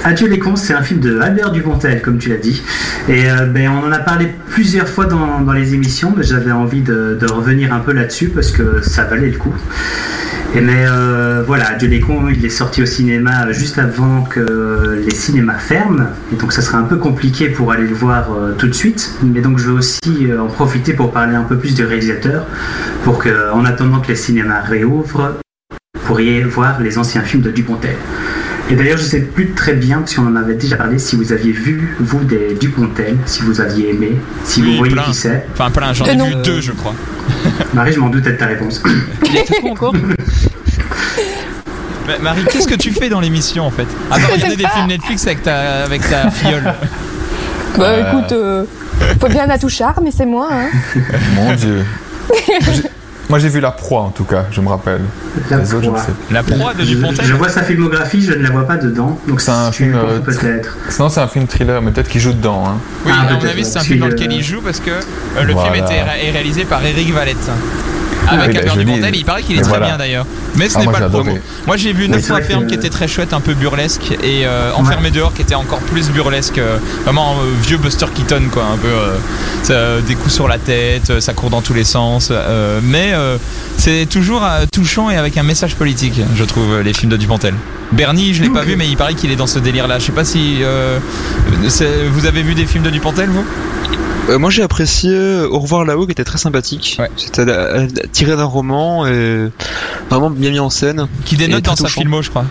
[0.04, 2.64] Adieu les cons, c'est un film de Albert Dupontel, comme tu l'as dit.
[3.08, 6.82] Et euh, ben, on en a parlé plusieurs fois dans, les émissions, mais j'avais envie
[6.82, 9.54] de, revenir un peu là-dessus parce que ça valait le coup.
[10.56, 15.02] Et mais euh, voilà, Adieu les cons, il est sorti au cinéma juste avant que
[15.06, 16.08] les cinémas ferment.
[16.34, 19.14] Et donc ça serait un peu compliqué pour aller le voir euh, tout de suite.
[19.22, 20.02] Mais donc je veux aussi
[20.38, 22.48] en profiter pour parler un peu plus du réalisateur,
[23.04, 25.38] pour que, en attendant que les cinémas réouvrent,
[25.94, 27.96] vous pourriez voir les anciens films de Dupontel.
[28.70, 31.34] Et d'ailleurs, je sais plus très bien, parce qu'on en avait déjà parlé, si vous
[31.34, 35.04] aviez vu, vous, des Dupontel, si vous aviez aimé, si Oui, vous voyez plein.
[35.04, 35.46] qui c'est.
[35.54, 36.26] Enfin, plein, j'en ai non.
[36.28, 36.94] vu deux, je crois.
[37.74, 38.82] Marie, je m'en doutais de ta réponse.
[39.26, 39.94] Il a encore
[42.08, 43.88] Mais Marie, qu'est-ce que tu fais dans l'émission en fait?
[44.10, 46.64] À part regarder des films Netflix avec ta, avec ta filleule.
[47.78, 48.04] Bah Euh.
[48.12, 48.64] écoute, euh,
[49.20, 50.50] faut bien à touchard, mais c'est moi.
[50.52, 50.70] Hein.
[51.36, 51.84] Mon dieu.
[53.32, 55.00] Moi j'ai vu La Proie en tout cas, je me rappelle.
[55.50, 56.04] La Les autres, je ne Proie.
[56.04, 56.12] sais.
[56.34, 59.18] La proie de Dupontel je vois sa filmographie, je ne la vois pas dedans.
[59.26, 60.76] Donc C'est un film, euh, peut-être.
[60.90, 62.64] Sinon c'est un film thriller, mais peut-être qu'il joue dedans.
[62.68, 62.76] Hein.
[63.06, 65.44] Oui, Ah, à mon avis, c'est un film dans lequel il joue parce que euh,
[65.46, 65.72] le Voilà.
[65.72, 65.96] film était
[66.28, 67.38] est réalisé par Eric Valette.
[68.30, 69.88] Avec oui, bah, Albert Dupontel, il paraît qu'il est très voilà.
[69.88, 70.26] bien d'ailleurs.
[70.56, 71.38] Mais ce Ah, n'est pas le propos.
[71.68, 74.12] Moi j'ai vu 9 c'est fois ferme que- qui était très chouette, un peu burlesque,
[74.24, 76.58] et euh, Enfermé dehors qui était encore plus burlesque.
[76.58, 78.88] euh, vraiment euh, vieux Buster Keaton quoi, un peu
[79.72, 82.32] euh, des coups sur la tête, ça court dans tous les sens.
[82.84, 83.14] mais
[83.78, 87.54] c'est toujours touchant et avec un message politique, je trouve, les films de Dupontel.
[87.92, 90.00] Bernie, je l'ai pas vu, mais il paraît qu'il est dans ce délire-là.
[90.00, 91.00] Je sais pas si euh,
[92.12, 93.46] vous avez vu des films de Dupontel, vous?
[94.30, 96.98] Euh, Moi j'ai apprécié euh, Au revoir là-haut qui était très sympathique.
[97.00, 97.10] Ouais.
[97.16, 99.50] C'était euh, tiré d'un roman et
[100.10, 101.08] vraiment bien mis en scène.
[101.26, 102.46] Qui dénote dans sa filmo, je crois.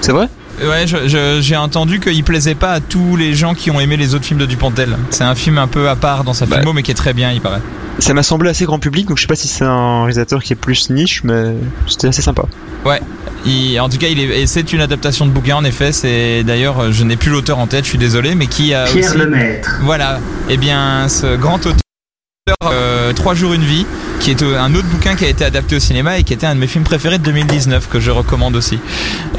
[0.00, 0.28] C'est vrai?
[0.62, 3.96] Ouais, je- je- j'ai entendu qu'il plaisait pas à tous les gens qui ont aimé
[3.96, 4.96] les autres films de Dupontel.
[5.10, 6.56] C'est un film un peu à part dans sa Bah.
[6.56, 7.60] filmo, mais qui est très bien, il paraît.
[7.98, 10.54] Ça m'a semblé assez grand public donc je sais pas si c'est un réalisateur qui
[10.54, 11.54] est plus niche mais
[11.86, 12.44] c'était assez sympa.
[13.46, 15.92] Il- en tout cas, il est, et c'est une adaptation de bouquin, en effet.
[15.92, 19.08] C'est d'ailleurs, je n'ai plus l'auteur en tête, je suis désolé, mais qui a Pierre
[19.10, 19.16] aussi.
[19.18, 19.78] Lemaître.
[19.82, 20.20] Voilà.
[20.50, 21.74] Eh bien, ce grand auteur,
[23.14, 23.86] Trois jours une vie,
[24.20, 26.46] qui est euh, un autre bouquin qui a été adapté au cinéma et qui était
[26.46, 28.78] un de mes films préférés de 2019 que je recommande aussi.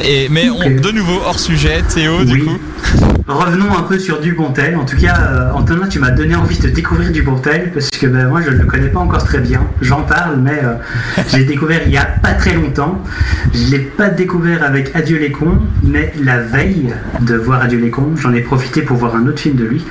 [0.04, 2.58] Et mais on- de nouveau hors sujet, Théo, du coup.
[3.32, 4.76] Revenons un peu sur Dupontel.
[4.76, 8.28] En tout cas, euh, Antonin, tu m'as donné envie de découvrir Dupontel parce que ben,
[8.28, 9.62] moi, je ne le connais pas encore très bien.
[9.82, 10.74] J'en parle, mais euh,
[11.30, 13.02] je l'ai découvert il y a pas très longtemps.
[13.54, 17.90] Je l'ai pas découvert avec Adieu les cons, mais la veille de voir Adieu les
[17.90, 19.86] cons, j'en ai profité pour voir un autre film de lui.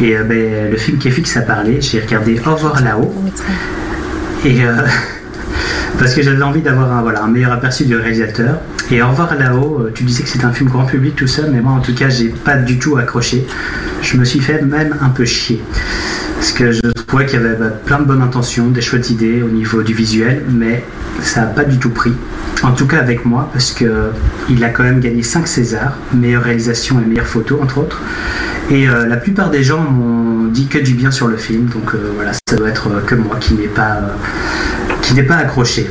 [0.00, 3.14] Et euh, ben, le film qui est fixe à parler, j'ai regardé Au revoir là-haut.
[4.44, 4.82] Et euh,
[5.98, 8.58] parce que j'avais envie d'avoir un, voilà, un meilleur aperçu du réalisateur.
[8.90, 11.42] Et Au revoir là-haut, euh, tu disais que c'était un film grand public tout ça,
[11.50, 13.46] mais moi en tout cas j'ai pas du tout accroché.
[14.02, 15.62] Je me suis fait même un peu chier.
[16.36, 19.42] Parce que je trouvais qu'il y avait bah, plein de bonnes intentions, des chouettes idées
[19.42, 20.82] au niveau du visuel, mais
[21.22, 22.12] ça n'a pas du tout pris.
[22.62, 24.10] En tout cas avec moi, parce que
[24.48, 28.00] il a quand même gagné 5 Césars, meilleure réalisation et meilleure photo entre autres.
[28.70, 31.94] Et euh, la plupart des gens m'ont dit que du bien sur le film, donc
[31.94, 34.00] euh, voilà, ça doit être que moi qui n'ai pas,
[35.02, 35.90] qui n'ai pas accroché.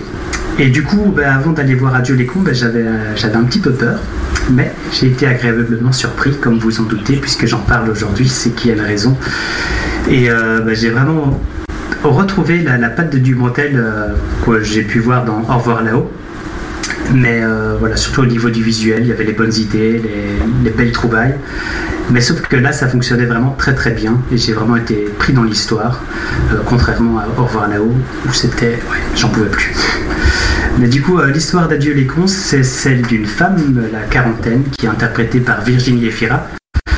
[0.59, 3.43] Et du coup, ben, avant d'aller voir Adieu les cons, ben, j'avais, euh, j'avais un
[3.43, 3.99] petit peu peur,
[4.51, 8.71] mais j'ai été agréablement surpris, comme vous en doutez, puisque j'en parle aujourd'hui, c'est qu'il
[8.71, 9.17] y a une raison.
[10.09, 11.39] Et euh, ben, j'ai vraiment
[12.03, 14.07] retrouvé la, la patte de Dumontel euh,
[14.45, 16.11] que j'ai pu voir dans Au revoir là-haut.
[17.13, 20.63] Mais euh, voilà, surtout au niveau du visuel, il y avait les bonnes idées, les,
[20.63, 21.35] les belles trouvailles.
[22.11, 25.31] Mais sauf que là, ça fonctionnait vraiment très très bien et j'ai vraiment été pris
[25.31, 26.01] dans l'histoire,
[26.51, 28.79] euh, contrairement à Au revoir où c'était.
[29.15, 29.73] J'en pouvais plus.
[30.77, 34.85] Mais du coup, euh, l'histoire d'Adieu les cons, c'est celle d'une femme, la quarantaine, qui
[34.85, 36.47] est interprétée par Virginie Efira,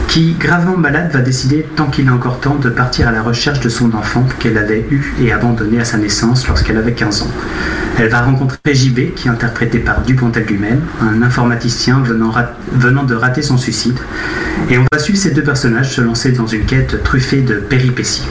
[0.07, 3.59] qui, gravement malade, va décider, tant qu'il a encore temps, de partir à la recherche
[3.59, 7.31] de son enfant qu'elle avait eu et abandonné à sa naissance lorsqu'elle avait 15 ans.
[7.99, 12.33] Elle va rencontrer JB, qui est interprété par Dupontel lui-même, un informaticien venant,
[12.71, 13.97] venant de rater son suicide.
[14.69, 18.23] Et on va suivre ces deux personnages se lancer dans une quête truffée de péripéties.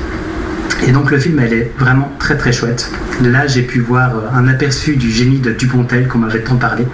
[0.87, 2.91] Et donc le film, elle est vraiment très très chouette.
[3.23, 6.85] Là, j'ai pu voir un aperçu du génie de Dupontel qu'on m'avait tant parlé.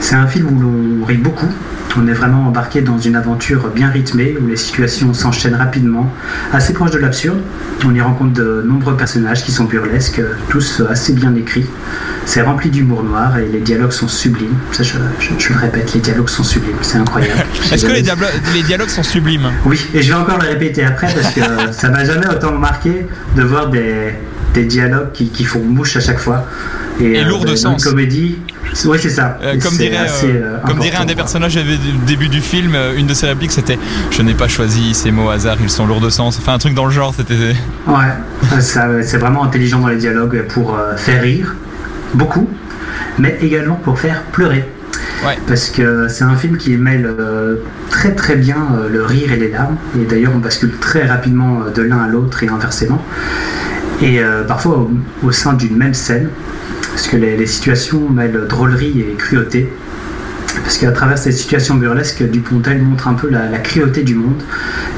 [0.00, 1.48] C'est un film où l'on rit beaucoup,
[1.96, 6.12] on est vraiment embarqué dans une aventure bien rythmée où les situations s'enchaînent rapidement,
[6.52, 7.38] assez proche de l'absurde.
[7.84, 11.66] On y rencontre de nombreux personnages qui sont burlesques, tous assez bien écrits.
[12.24, 14.56] C'est rempli d'humour noir et les dialogues sont sublimes.
[14.72, 16.76] Ça, je, le répète, les dialogues sont sublimes.
[16.82, 17.46] C'est incroyable.
[17.72, 18.02] Est-ce que les,
[18.54, 19.50] les, dialogues sont sublimes?
[19.64, 21.40] Oui, et je vais encore le répéter après parce que
[21.72, 24.12] ça m'a jamais autant marqué de voir des,
[24.54, 26.44] dialogues qui, font mouche à chaque fois.
[27.00, 27.84] Et, lourd de sens.
[27.84, 28.38] comédie,
[28.84, 29.38] oui, c'est ça.
[29.42, 33.06] Euh, comme dirait, euh, euh, comme dirait un des personnages au début du film, une
[33.06, 33.78] de ses répliques c'était
[34.10, 36.38] Je n'ai pas choisi ces mots au hasard, ils sont lourds de sens.
[36.38, 37.54] Enfin, un truc dans le genre, c'était.
[37.86, 41.56] Ouais, c'est vraiment intelligent dans les dialogues pour faire rire,
[42.14, 42.48] beaucoup,
[43.18, 44.68] mais également pour faire pleurer.
[45.26, 45.36] Ouais.
[45.48, 47.12] Parce que c'est un film qui mêle
[47.90, 48.56] très très bien
[48.90, 49.76] le rire et les larmes.
[50.00, 53.02] Et d'ailleurs, on bascule très rapidement de l'un à l'autre et inversement.
[54.00, 54.88] Et parfois
[55.24, 56.28] au sein d'une même scène,
[56.98, 59.68] parce que les, situations mêlent drôlerie et cruauté.
[60.64, 64.42] Parce qu'à travers ces situations burlesques, Dupontel montre un peu la, cruauté du monde,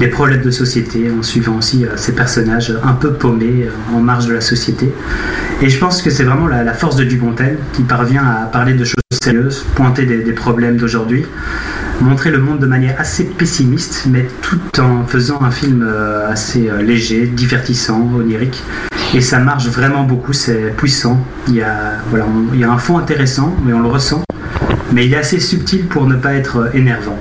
[0.01, 4.01] les problèmes de société, en suivant aussi euh, ces personnages un peu paumés euh, en
[4.01, 4.91] marge de la société.
[5.61, 8.85] Et je pense que c'est vraiment la, force de Dupontel qui parvient à parler de
[8.85, 11.27] choses sérieuses, pointer des problèmes d'aujourd'hui,
[12.01, 16.71] montrer le monde de manière assez pessimiste, mais tout en faisant un film euh, assez
[16.83, 18.63] léger, divertissant, onirique.
[19.13, 21.19] Et ça marche vraiment beaucoup, c'est puissant.
[21.49, 24.23] Il y, a, voilà, il y a un fond intéressant, mais on le ressent.
[24.93, 27.19] Mais il est assez subtil pour ne pas être énervant.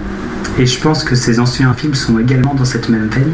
[0.59, 3.31] Et je pense que ces anciens films sont également dans cette même veine.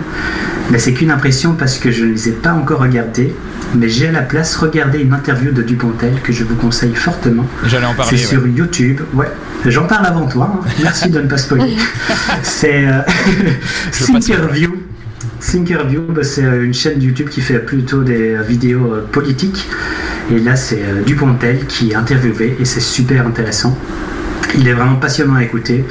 [0.72, 3.34] Mais c'est qu'une impression parce que je ne les ai pas encore regardés.
[3.74, 7.46] Mais j'ai à la place regardé une interview de Dupontel que je vous conseille fortement.
[7.66, 8.16] J'allais en parler.
[8.16, 9.02] C'est sur YouTube.
[9.14, 9.32] Ouais,
[9.65, 10.52] j'en parle avant toi.
[10.54, 10.68] Hein.
[10.82, 11.76] Merci de ne pas spoiler.
[12.44, 13.02] c'est euh,
[13.91, 14.76] Thinkerview.
[15.39, 19.68] Thinkerview, bah, c'est euh, une chaîne YouTube qui fait plutôt des euh, vidéos euh, politiques.
[20.32, 23.78] Et là, c'est Dupontel qui est interviewé et c'est super intéressant.
[24.58, 25.86] Il est vraiment passionnant à écouter.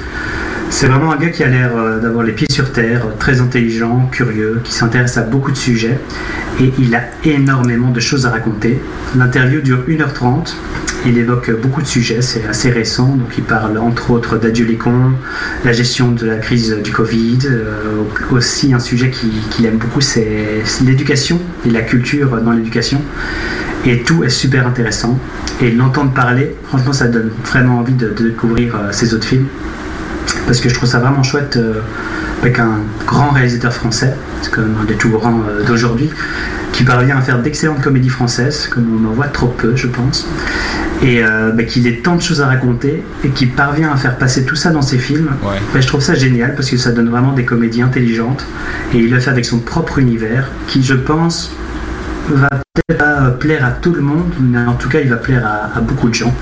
[0.71, 4.61] C'est vraiment un gars qui a l'air d'avoir les pieds sur terre, très intelligent, curieux,
[4.65, 5.99] qui s'intéresse à beaucoup de sujets
[6.61, 8.81] et il a énormément de choses à raconter.
[9.17, 10.55] L'interview dure 1h30
[11.07, 13.09] il évoque beaucoup de sujets, c'est assez récent.
[13.09, 14.41] Donc, il parle entre autres
[14.79, 15.13] cons,
[15.65, 17.41] la gestion de la crise du Covid.
[17.45, 23.03] Euh, aussi, un sujet qu'il aime beaucoup, c'est l'éducation et la culture dans l'éducation.
[23.85, 25.19] Et tout est super intéressant.
[25.61, 29.47] Et l'entendre parler, franchement, ça donne vraiment envie de, découvrir euh, ces autres films.
[30.47, 31.81] Parce que je trouve ça vraiment chouette euh,
[32.43, 36.11] avec un grand réalisateur français, c'est comme un des tout grands d'aujourd'hui,
[36.73, 40.27] qui parvient à faire d'excellentes comédies françaises, comme on en voit trop peu, je pense
[41.03, 44.17] et euh, bah, qu'il ait tant de choses à raconter et qu'il parvient à faire
[44.17, 45.31] passer tout ça dans ses films.
[45.43, 48.47] Bah, je trouve ça génial parce que ça donne vraiment des comédies intelligentes
[48.93, 51.53] et il le fait avec son propre univers qui, je pense,
[52.31, 55.47] va peut-être pas plaire à tout le monde, mais en tout cas, il va plaire
[55.75, 56.35] à, beaucoup de gens.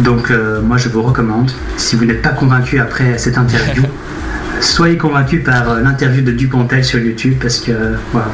[0.00, 3.84] Donc, euh, moi, je vous recommande, si vous n'êtes pas convaincu après cette interview,
[4.60, 7.72] soyez convaincu par euh, l'interview de Dupontel sur YouTube parce que
[8.12, 8.28] voilà.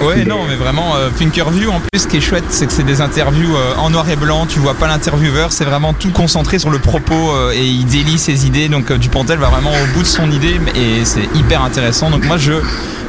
[0.00, 3.00] Ouais, non, mais vraiment, euh, en plus, ce qui est chouette, c'est que c'est des
[3.00, 6.70] interviews euh, en noir et blanc, tu vois pas l'intervieweur, c'est vraiment tout concentré sur
[6.70, 10.30] le propos et il délie ses idées, donc Dupontel va vraiment au bout de son
[10.30, 12.10] idée et c'est hyper intéressant.
[12.10, 12.54] Donc moi, je,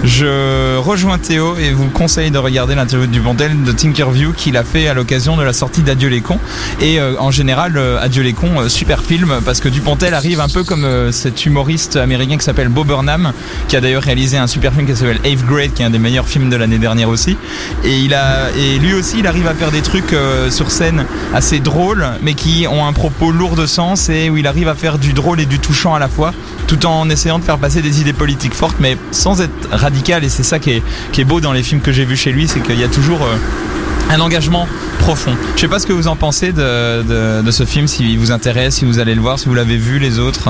[0.04, 4.64] je rejoins Théo et vous conseille de regarder l'interview du Dupontel de Tinkerview qu'il a
[4.64, 6.40] fait à l'occasion de la sortie d'Adieu les cons.
[6.82, 11.12] Et en général, Adieu les cons, super film, parce que Dupontel arrive un peu comme
[11.12, 13.32] cet humoriste américain qui s'appelle Bob Burnham,
[13.68, 16.00] qui a d'ailleurs réalisé un super film qui s'appelle Eighth Grade, qui est un des
[16.00, 17.38] meilleurs films de l'année dernière aussi.
[17.84, 21.06] Et, il a, et lui aussi, il arrive à faire des trucs euh, sur scène
[21.34, 24.76] assez drôles, mais qui ont un propos lourd de sens et où il arrive à
[24.76, 26.34] faire du drôle et du touchant à la fois,
[26.68, 29.93] tout en essayant de faire passer des idées politiques fortes, mais sans être radical.
[30.24, 32.32] Et c'est ça qui est, qui est beau dans les films que j'ai vus chez
[32.32, 34.68] lui, c'est qu'il y a toujours euh, un engagement
[35.00, 35.34] profond.
[35.56, 38.76] Je sais pas ce que vous en pensez de, de, ce film, s'il vous intéresse,
[38.76, 40.50] si vous allez le voir, si vous l'avez vu les autres.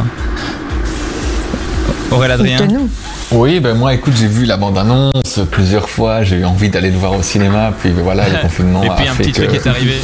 [2.12, 2.68] Aurélien Adrien
[3.32, 6.98] Oui, ben moi, écoute, j'ai vu la bande-annonce plusieurs fois, j'ai eu envie d'aller le
[6.98, 9.96] voir au cinéma, puis ben voilà, le confinement Et puis un petit truc est arrivé.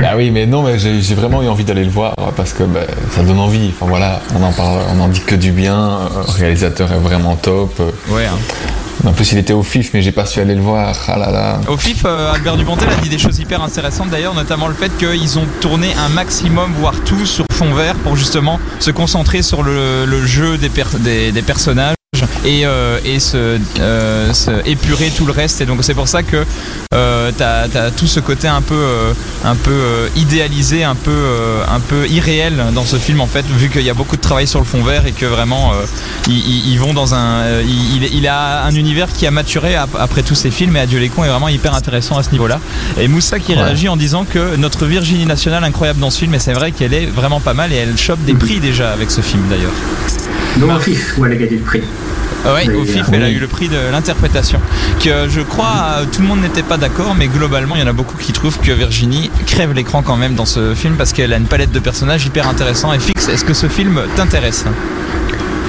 [0.00, 2.80] Bah oui, mais non, mais j'ai vraiment eu envie d'aller le voir parce que bah,
[3.10, 3.70] ça donne envie.
[3.74, 5.76] Enfin voilà, on en parle, on en dit que du bien.
[5.76, 7.78] euh, Le réalisateur est vraiment top.
[8.08, 8.24] Ouais.
[8.26, 8.38] hein.
[9.04, 10.94] En plus, il était au FIF, mais j'ai pas su aller le voir.
[11.08, 11.60] Ah là là.
[11.68, 14.90] Au FIF, euh, Albert Dupontel a dit des choses hyper intéressantes d'ailleurs, notamment le fait
[14.96, 19.62] qu'ils ont tourné un maximum, voire tout, sur fond vert pour justement se concentrer sur
[19.62, 21.96] le, le jeu des, per- des, des personnages
[22.44, 25.60] et, euh, et se, euh, se épurer tout le reste.
[25.60, 26.44] Et donc c'est pour ça que
[26.94, 28.84] euh, t'as as tout ce côté un peu,
[29.44, 31.26] un peu idéalisé, un peu,
[31.70, 34.46] un peu irréel dans ce film en fait, vu qu'il y a beaucoup de travail
[34.46, 35.72] sur le fond vert et que vraiment
[36.28, 40.50] ils, vont dans un, il, a un univers qui a maturé ap- après tous ces
[40.50, 42.58] films et Adieu les cons est vraiment hyper intéressant à ce niveau-là.
[42.98, 43.62] Et Moussa qui Ouais.
[43.62, 46.94] réagit en disant que notre Virginie nationale incroyable dans ce film, et c'est vrai qu'elle
[46.94, 49.72] est vraiment pas mal et elle chope des prix déjà avec ce film d'ailleurs.
[50.58, 51.82] Non, au FIF, où elle a gagné le prix.
[52.44, 53.14] Ah Ouais, Oui, au FIF, oui.
[53.14, 54.60] elle a eu le prix de l'interprétation.
[55.02, 57.88] Que je crois, euh, tout le monde n'était pas d'accord, mais globalement, il y en
[57.88, 61.32] a beaucoup qui trouvent que Virginie crève l'écran quand même dans ce film parce qu'elle
[61.32, 63.28] a une palette de personnages hyper intéressants et fixe.
[63.28, 64.64] Est-ce que ce film t'intéresse?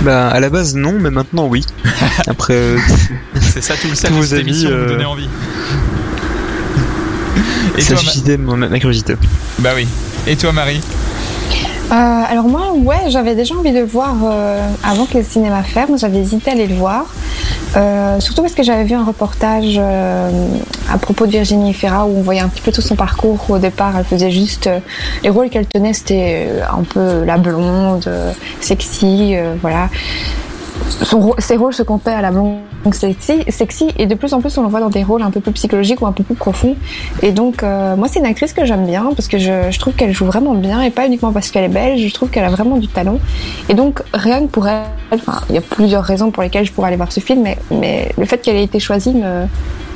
[0.02, 1.64] Bah, à la base, non, mais maintenant, oui.
[2.28, 2.78] Après, euh,
[3.40, 5.30] C'est ça tout le sel de cette émission, vous euh, donner envie.
[7.78, 9.16] Et ça toi, Ma- ma curiosité.
[9.60, 9.88] Bah oui.
[10.28, 10.82] Et toi, Marie?
[11.94, 15.62] Euh, alors moi, ouais, j'avais déjà envie de le voir euh, avant que le cinéma
[15.62, 15.98] ferme.
[15.98, 17.06] J'avais hésité à aller le voir.
[17.76, 22.22] Euh, surtout parce que j'avais vu un reportage à propos de Virginie Fira où on
[22.22, 23.46] voyait un petit peu tout son parcours.
[23.50, 24.70] Au départ, elle faisait juste
[25.22, 28.10] les rôles qu'elle tenait, c'était un peu la blonde,
[28.60, 29.90] sexy, voilà.
[31.40, 32.60] Ses rôles se comptaient à la blonde
[32.92, 35.40] sexy, sexy et de plus en plus on le voit dans des rôles un peu
[35.40, 36.76] plus psychologiques ou un peu plus profonds.
[37.22, 39.94] Et donc euh, moi c'est une actrice que j'aime bien parce que je, je trouve
[39.94, 42.50] qu'elle joue vraiment bien et pas uniquement parce qu'elle est belge, je trouve qu'elle a
[42.50, 43.20] vraiment du talent.
[43.70, 44.82] Et donc rien que pour elle,
[45.14, 47.58] enfin il y a plusieurs raisons pour lesquelles je pourrais aller voir ce film, mais,
[47.72, 49.46] mais le fait qu'elle ait été choisie me,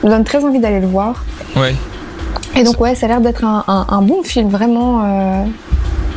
[0.04, 1.26] me donne très envie d'aller le voir.
[1.56, 1.76] Ouais.
[2.56, 5.04] Et donc ouais, ça a l'air d'être un, un- un bon film, vraiment.
[5.04, 5.44] Euh,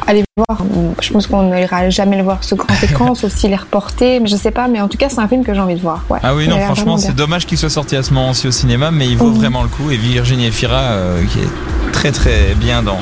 [0.06, 0.62] allez voir.
[1.00, 4.28] Je pense qu'on n'ira jamais le voir sur grand écran, sauf s'il est reporté, mais
[4.28, 4.68] je sais pas.
[4.68, 6.04] Mais en tout cas, c'est un film que j'ai envie de voir.
[6.10, 6.18] Ouais.
[6.22, 9.08] Ah oui, non, franchement, c'est dommage qu'il soit sorti à ce moment-ci au cinéma, mais
[9.08, 9.90] il vaut vraiment le coup.
[9.90, 12.98] Et Virginie Efira, euh, qui est très très bien dans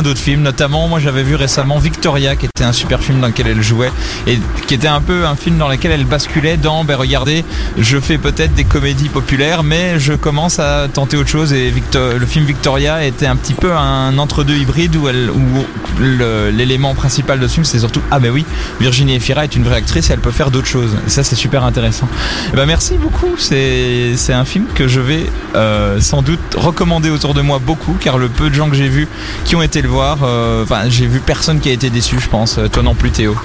[0.00, 3.48] d'autres films, notamment moi j'avais vu récemment Victoria, qui était un super film dans lequel
[3.48, 3.92] elle jouait,
[4.26, 7.44] et qui était un peu un film dans lequel elle basculait dans, ben regardez,
[7.76, 12.14] je fais peut-être des comédies populaires, mais je commence à tenter autre chose, et Victor-
[12.18, 15.64] le film Victoria était un petit peu un entre-deux hybride où, elle, où
[16.00, 18.46] l'élément principal de ce film c'est surtout, ah ben oui,
[18.80, 21.36] Virginie Efira est une vraie actrice et elle peut faire d'autres choses, et ça c'est
[21.36, 22.08] super intéressant.
[22.52, 23.34] Eh ben merci beaucoup.
[23.36, 25.26] C'est c'est un film que je vais
[25.56, 28.88] euh, sans doute recommander autour de moi beaucoup, car le peu de gens que j'ai
[28.88, 29.08] vus
[29.44, 32.28] qui ont été le voir, euh, enfin j'ai vu personne qui a été déçu, je
[32.28, 32.58] pense.
[32.58, 33.36] Euh, Toi non plus, Théo.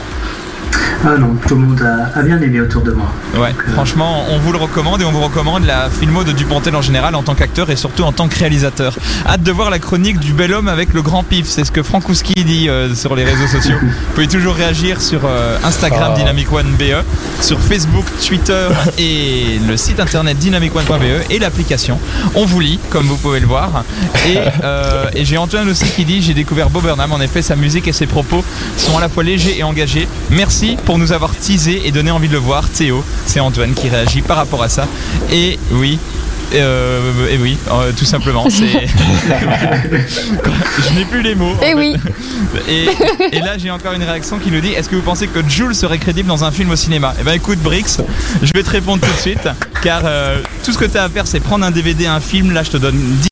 [1.05, 3.07] Ah non, tout le monde a, a bien aimé autour de moi.
[3.35, 3.51] Ouais.
[3.51, 6.75] Donc, euh, Franchement, on vous le recommande et on vous recommande la filmo de Dupontel
[6.75, 8.95] en général en tant qu'acteur et surtout en tant que réalisateur.
[9.25, 11.45] Hâte de voir la chronique du bel homme avec le grand pif.
[11.47, 13.75] C'est ce que Frankowski dit euh, sur les réseaux sociaux.
[13.81, 16.17] Vous pouvez toujours réagir sur euh, Instagram Ah.
[16.17, 17.03] Dynamic One BE,
[17.41, 21.99] sur Facebook, Twitter et le site internet dynamicone.be et l'application.
[22.35, 23.83] On vous lit, comme vous pouvez le voir.
[24.27, 27.11] Et, euh, et j'ai Antoine aussi qui dit j'ai découvert Bob Burnham.
[27.11, 28.43] En effet, sa musique et ses propos
[28.77, 30.07] sont à la fois légers et engagés.
[30.31, 32.69] Merci pour nous avoir teasé et donné envie de le voir.
[32.69, 34.87] Théo, c'est Antoine qui réagit par rapport à ça.
[35.29, 35.99] Et oui.
[36.53, 38.87] euh, et oui, euh, tout simplement, c'est.
[40.87, 41.51] Je n'ai plus les mots.
[41.61, 41.97] Eh en oui.
[42.69, 42.87] Et,
[43.33, 45.75] et là, j'ai encore une réaction qui nous dit Est-ce que vous pensez que Jules
[45.75, 47.13] serait crédible dans un film au cinéma?
[47.19, 47.97] Eh ben, écoute, Brix,
[48.41, 49.49] je vais te répondre tout de suite,
[49.83, 52.51] car euh, tout ce que tu as à faire, c'est prendre un DVD, un film.
[52.51, 53.27] Là, je te donne 10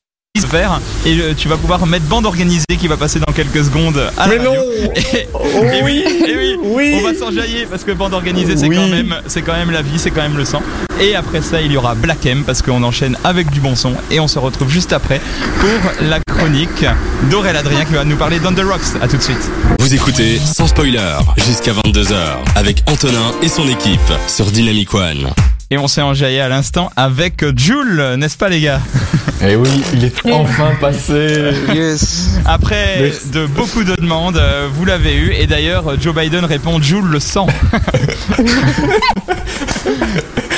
[0.56, 4.00] faire et euh, tu vas pouvoir mettre bande organisée qui va passer dans quelques secondes
[4.16, 4.52] à la Mais radio.
[4.54, 6.96] non Et, et oui, et oui, Oui.
[7.00, 8.76] on va s'enjailler parce que bande organisée c'est Oui.
[8.76, 10.62] quand même c'est quand même la vie, c'est quand même le sang.
[11.00, 13.92] Et après ça, il y aura Black M parce qu'on enchaîne avec du bon son
[14.10, 15.20] et on se retrouve juste après
[15.60, 16.84] pour la chronique
[17.30, 18.96] d'Aurel Adrien qui va nous parler d'Under Rocks.
[19.02, 19.50] À tout de suite.
[19.78, 20.98] Vous écoutez sans spoiler
[21.36, 22.14] jusqu'à 22h
[22.54, 25.28] avec Antonin et son équipe sur Dynamic One.
[25.70, 28.80] Et on s'est enjaillé à l'instant avec Jules, n'est-ce pas les gars?
[29.42, 31.50] Eh oui, il est enfin passé.
[31.74, 32.38] Yes.
[32.46, 37.04] Après de beaucoup de demandes, euh, vous l'avez eu et d'ailleurs Joe Biden répond Jules
[37.04, 37.46] le sang.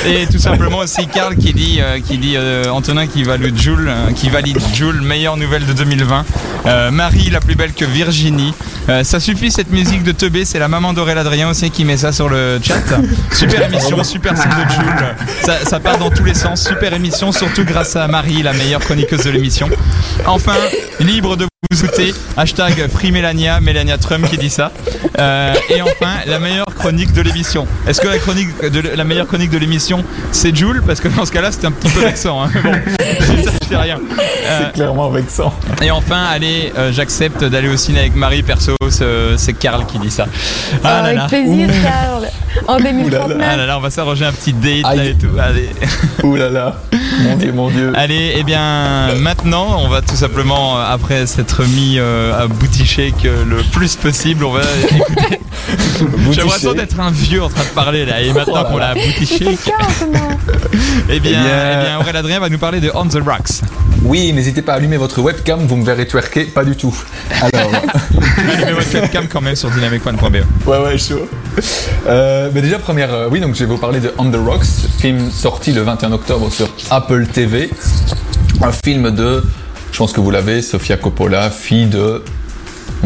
[0.05, 3.87] Et tout simplement aussi Karl qui dit, euh, qui dit euh, Antonin qui valide Jules,
[3.89, 6.25] euh, qui valide Jules, meilleure nouvelle de 2020.
[6.65, 8.53] Euh, Marie la plus belle que Virginie.
[9.03, 12.11] Ça suffit cette musique de Teubé, c'est la maman d'Aurel Adrien aussi qui met ça
[12.11, 12.81] sur le chat.
[13.31, 15.15] Super émission, super son de Jules.
[15.43, 18.79] Ça, ça part dans tous les sens, super émission, surtout grâce à Marie, la meilleure
[18.79, 19.69] chroniqueuse de l'émission.
[20.25, 20.55] Enfin,
[20.99, 22.13] libre de vous souhaiter.
[22.37, 24.71] Hashtag Free Melania, Melania Trump qui dit ça.
[25.19, 27.67] Euh, et enfin, la meilleure chronique de l'émission.
[27.85, 30.81] Est-ce que la chronique de la meilleure chronique de l'émission, c'est Jules?
[30.87, 32.41] Parce que dans ce cas-là, c'était un petit peu vexant.
[32.43, 32.49] Hein.
[32.63, 32.71] Bon,
[33.19, 33.99] je dis ça, je sais rien.
[33.99, 35.53] Euh, c'est clairement vexant.
[35.81, 40.11] Et enfin, allez, euh, j'accepte d'aller au ciné avec Marie, perso, c'est Karl qui dit
[40.11, 40.27] ça.
[40.83, 41.27] Ah là avec là.
[41.27, 42.27] plaisir, Charles.
[42.67, 43.37] En 2039.
[43.41, 45.27] Ah là là, on va s'arranger un petit date là et tout.
[45.37, 45.69] Allez.
[46.23, 46.81] Ouh là là,
[47.21, 47.91] mon dieu, mon dieu.
[47.95, 52.47] Allez, eh bien, maintenant, on va tout simplement, euh, après s'être mis euh, à
[52.85, 55.39] shake euh, le plus possible, on va écouter.
[56.31, 58.21] J'ai l'impression d'être un vieux en train de parler là.
[58.21, 60.37] Et maintenant Oh qu'on l'a moment.
[61.09, 63.61] eh bien, Eh bien- eh bien, Aurélien Adrien va nous parler de On the Rocks.
[64.03, 66.95] Oui, n'hésitez pas à allumer votre webcam, vous me verrez twerker, pas du tout.
[67.41, 67.71] Alors,
[68.53, 70.23] Allumez votre webcam quand même sur dynamicone.be.
[70.67, 71.27] ouais, ouais, chaud.
[72.07, 74.65] Euh, mais déjà, première, euh, oui, donc je vais vous parler de On the Rocks,
[74.99, 77.69] film sorti le 21 octobre sur Apple TV.
[78.61, 79.43] Un film de,
[79.91, 82.23] je pense que vous l'avez, Sofia Coppola, fille de.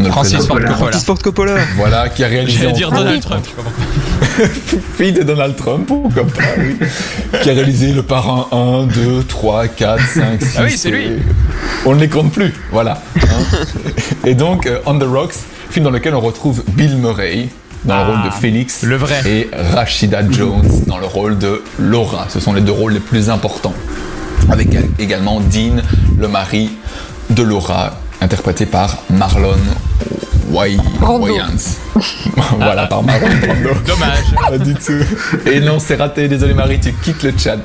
[0.08, 0.58] Francis Ford.
[0.58, 0.74] Coppola.
[0.74, 1.54] Francis Ford Coppola.
[1.76, 2.58] Voilà, qui a réalisé.
[2.58, 3.46] J'allais dire Donald Trump.
[4.96, 6.76] fille de Donald Trump, pourquoi pas, oui.
[7.42, 10.54] qui a réalisé Le Parrain 1, 2, 3, 4, 5, 6.
[10.58, 11.10] Ah oui, c'est lui.
[11.86, 13.00] On ne les compte plus, voilà.
[13.22, 13.56] hein.
[14.24, 15.34] et donc, euh, On the Rocks,
[15.70, 17.48] film dans lequel on retrouve Bill Murray
[17.84, 19.20] dans le rôle de Félix le vrai.
[19.26, 22.26] et Rashida Jones dans le rôle de Laura.
[22.28, 23.74] Ce sont les deux rôles les plus importants.
[24.50, 24.68] Avec
[24.98, 25.82] également Dean,
[26.18, 26.70] le mari
[27.30, 29.56] de Laura, interprété par Marlon
[30.50, 31.24] Way- Brando.
[31.26, 31.78] Wayans.
[32.58, 33.70] voilà, par Marlon Brando.
[33.86, 34.34] Dommage.
[34.48, 34.92] Pas du tout.
[35.50, 36.28] Et non, c'est raté.
[36.28, 37.56] Désolé Marie, tu quittes le chat.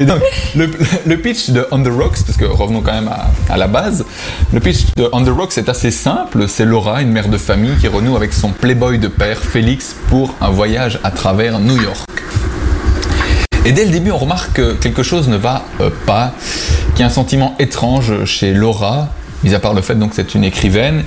[0.00, 0.20] Et donc,
[0.56, 0.70] le,
[1.06, 4.04] le pitch de On the Rocks, parce que revenons quand même à, à la base,
[4.52, 6.46] le pitch de On the Rocks est assez simple.
[6.48, 10.34] C'est Laura, une mère de famille, qui renoue avec son playboy de père, Félix, pour
[10.40, 11.98] un voyage à travers New York.
[13.64, 16.32] Et dès le début, on remarque que quelque chose ne va euh, pas,
[16.94, 19.08] qu'il y a un sentiment étrange chez Laura,
[19.44, 21.04] mis à part le fait donc que c'est une écrivaine,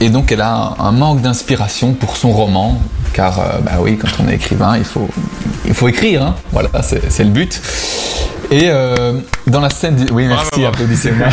[0.00, 2.80] et donc elle a un, manque d'inspiration pour son roman,
[3.12, 5.08] car euh, bah oui, quand on est écrivain, il faut,
[5.66, 6.34] il faut écrire, hein.
[6.52, 7.60] voilà, c'est le but.
[8.50, 9.12] Et euh,
[9.46, 10.12] dans la scène, du...
[10.12, 11.26] oui merci, applaudissez-moi.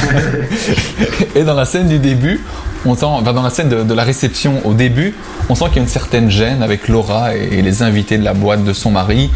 [1.35, 2.43] et dans la scène du début,
[2.85, 5.15] on sent, enfin, dans la scène de, de la réception au début,
[5.47, 8.23] on sent qu'il y a une certaine gêne avec Laura et, et les invités de
[8.23, 9.29] la boîte de son mari,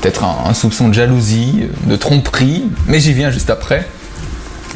[0.00, 3.86] peut-être un, un soupçon de jalousie, de tromperie, mais j'y viens juste après.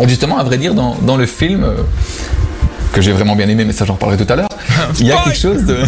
[0.06, 1.74] Justement, à vrai dire, dans, dans le film, euh,
[2.92, 4.48] que j'ai vraiment bien aimé, mais ça j'en reparlerai tout à l'heure,
[5.00, 5.78] il y a quelque chose de...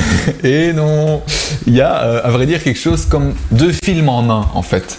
[0.47, 1.23] Et non,
[1.67, 4.63] il y a, euh, à vrai dire, quelque chose comme deux films en un, en
[4.63, 4.99] fait.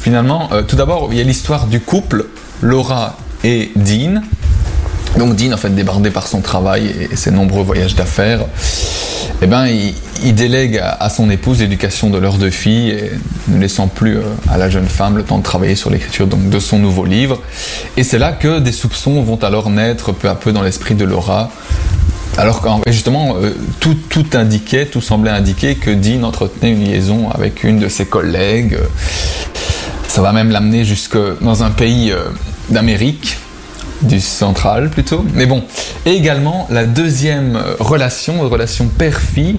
[0.00, 2.26] Finalement, euh, tout d'abord, il y a l'histoire du couple,
[2.62, 4.22] Laura et Dean.
[5.18, 8.40] Donc Dean, en fait, débordé par son travail et ses nombreux voyages d'affaires,
[9.42, 9.66] eh ben,
[10.22, 13.10] il, délègue à, son épouse l'éducation de leurs deux filles
[13.48, 16.58] ne laissant plus euh, à la jeune femme le temps de travailler sur l'écriture de
[16.58, 17.40] son nouveau livre.
[17.96, 21.04] Et c'est là que des soupçons vont alors naître peu à peu dans l'esprit de
[21.04, 21.50] Laura.
[22.36, 27.30] Alors fait, justement, euh, tout, tout indiquait, tout semblait indiquer que Dean entretenait une liaison
[27.30, 28.78] avec une de ses collègues.
[30.06, 32.24] Ça va même l'amener jusque dans un pays euh,
[32.68, 33.38] d'Amérique,
[34.02, 35.24] du central plutôt.
[35.34, 35.62] Mais bon,
[36.06, 39.58] et également la deuxième euh, relation, relation père-fille,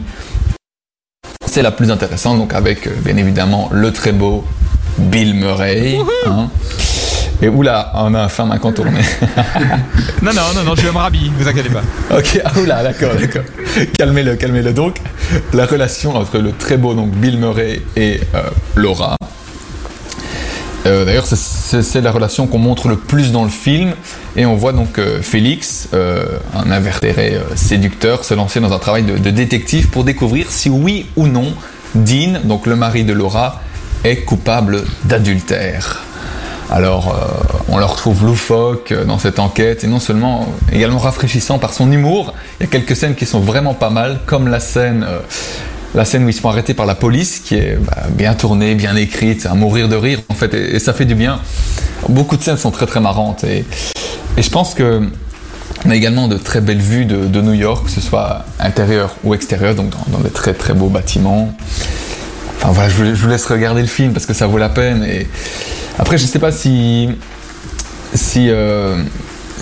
[1.46, 4.44] c'est la plus intéressante, donc avec euh, bien évidemment le très beau
[4.98, 5.98] Bill Murray.
[6.28, 6.50] hein.
[7.44, 9.02] Et oula, on a un femme incontournée.
[10.22, 11.82] Non, non, non, non, je vais me rhabiller, vous inquiétez pas.
[12.16, 13.42] Ok, ah oula, d'accord, d'accord.
[13.98, 14.72] Calmez-le, calmez-le.
[14.72, 14.98] Donc,
[15.54, 18.44] la relation entre le très beau donc Bill Murray et euh,
[18.76, 19.16] Laura.
[20.86, 23.94] Euh, D'ailleurs, c'est- la relation qu'on montre le plus dans le film.
[24.36, 26.26] Et on voit donc euh, Félix, euh,
[26.56, 31.28] un invertéré séducteur, se lancer dans un travail de, détective pour découvrir si oui ou
[31.28, 31.54] non
[31.94, 33.62] Dean, donc le mari de Laura,
[34.04, 36.04] est coupable d'adultère.
[36.72, 37.14] Alors,
[37.68, 42.34] on le retrouve loufoque dans cette enquête, et non seulement, également rafraîchissant par son humour.
[42.60, 45.06] Il y a quelques scènes qui sont vraiment pas mal, comme la scène,
[45.94, 48.76] la scène où ils se font arrêter par la police, qui est bah, bien tournée,
[48.76, 51.40] bien écrite, à mourir de rire, en fait, et, ça fait du bien.
[52.10, 53.66] Beaucoup de scènes sont très très marrantes, et,
[54.38, 55.02] je pense que
[55.84, 59.34] on a également de très belles vues de, New York, que ce soit intérieur ou
[59.34, 61.54] extérieur, donc dans, des très très beaux bâtiments.
[62.58, 65.04] Enfin voilà, je vous, laisse regarder le film parce que ça vaut la peine.
[65.04, 65.28] Et
[65.98, 67.10] après, je sais pas si
[68.14, 69.02] si euh,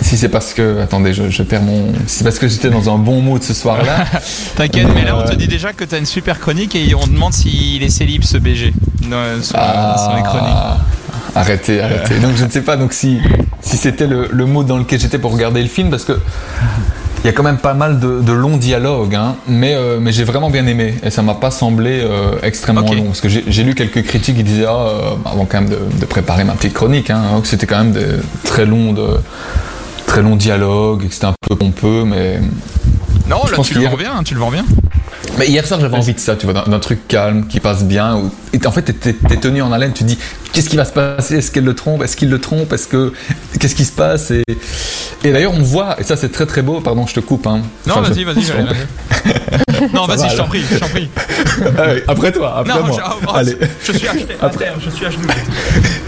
[0.02, 1.92] si c'est parce que attendez, je, je perds mon.
[2.06, 4.04] Si c'est parce que j'étais dans un bon mood ce soir-là.
[4.56, 7.06] T'inquiète, mais là on te Euh, dit déjà que t'as une super chronique et on
[7.06, 8.72] demande s'il est célib ce BG
[9.02, 10.54] dans- sur, sur les chroniques.
[10.56, 10.78] Ah,
[11.34, 12.18] arrêtez, arrêtez.
[12.18, 13.18] Donc je ne sais pas donc si
[13.60, 16.18] si c'était le, le mood dans lequel j'étais pour regarder le film parce que
[17.22, 20.10] il y a quand même pas mal de, de longs dialogues, hein, mais, euh, mais
[20.10, 23.62] j'ai vraiment bien aimé et ça m'a pas semblé euh, extrêmement long parce que j'ai
[23.62, 26.72] lu quelques critiques qui disaient ah, euh, avant quand même de, de préparer ma petite
[26.72, 28.06] chronique hein, que c'était quand même des
[28.44, 29.04] très longs de
[30.10, 32.40] très longs dialogues et que c'était un peu pompeux mais
[33.28, 34.64] Non, je là pense tu le qu'il y a- vends bien, tu le vends bien.
[35.38, 38.16] Mais hier soir, j'avais envie de ça, tu vois, d'un truc calme, qui passe bien.
[38.16, 38.30] Où...
[38.52, 40.18] Et en fait, t'es t'es tenu en haleine, tu te dis,
[40.52, 41.36] qu'est-ce qui va se passer?
[41.36, 42.02] Est-ce qu'elle le trompe?
[42.02, 42.72] Est-ce qu'il le trompe?
[42.72, 43.12] Est-ce que
[43.60, 44.32] qu'est-ce qui se passe?
[44.32, 44.42] Et,
[45.22, 46.80] et d'ailleurs, on voit, et ça c'est très très beau.
[46.80, 47.46] Pardon, je te coupe.
[47.46, 47.60] Hein.
[47.86, 49.90] Non, Enfin, vas-y, vas-y, vas-y.
[49.94, 51.08] Non, vas-y, va, je t'en prie, je t'en prie.
[51.78, 52.96] Ah après toi, après Non, moi.
[52.98, 53.56] je, oh, Allez.
[53.84, 54.64] je suis acheté à Après.
[54.64, 55.22] terre, je suis à genoux.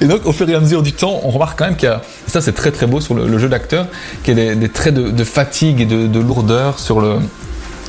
[0.00, 1.92] Et donc, au fur et à mesure du temps, on remarque quand même qu'il y
[1.92, 1.96] a,
[2.26, 3.86] et ça c'est très très beau sur le, le jeu d'acteur,
[4.22, 7.16] qu'il y a des, des traits de, de fatigue et de, de lourdeur sur le,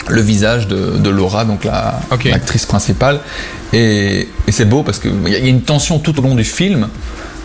[0.07, 2.25] le visage de, de Laura, donc la- Ok.
[2.25, 3.19] l'actrice principale.
[3.73, 6.21] Et, et c'est beau parce qu'il y, a- il y a une tension tout au
[6.23, 6.87] long du film,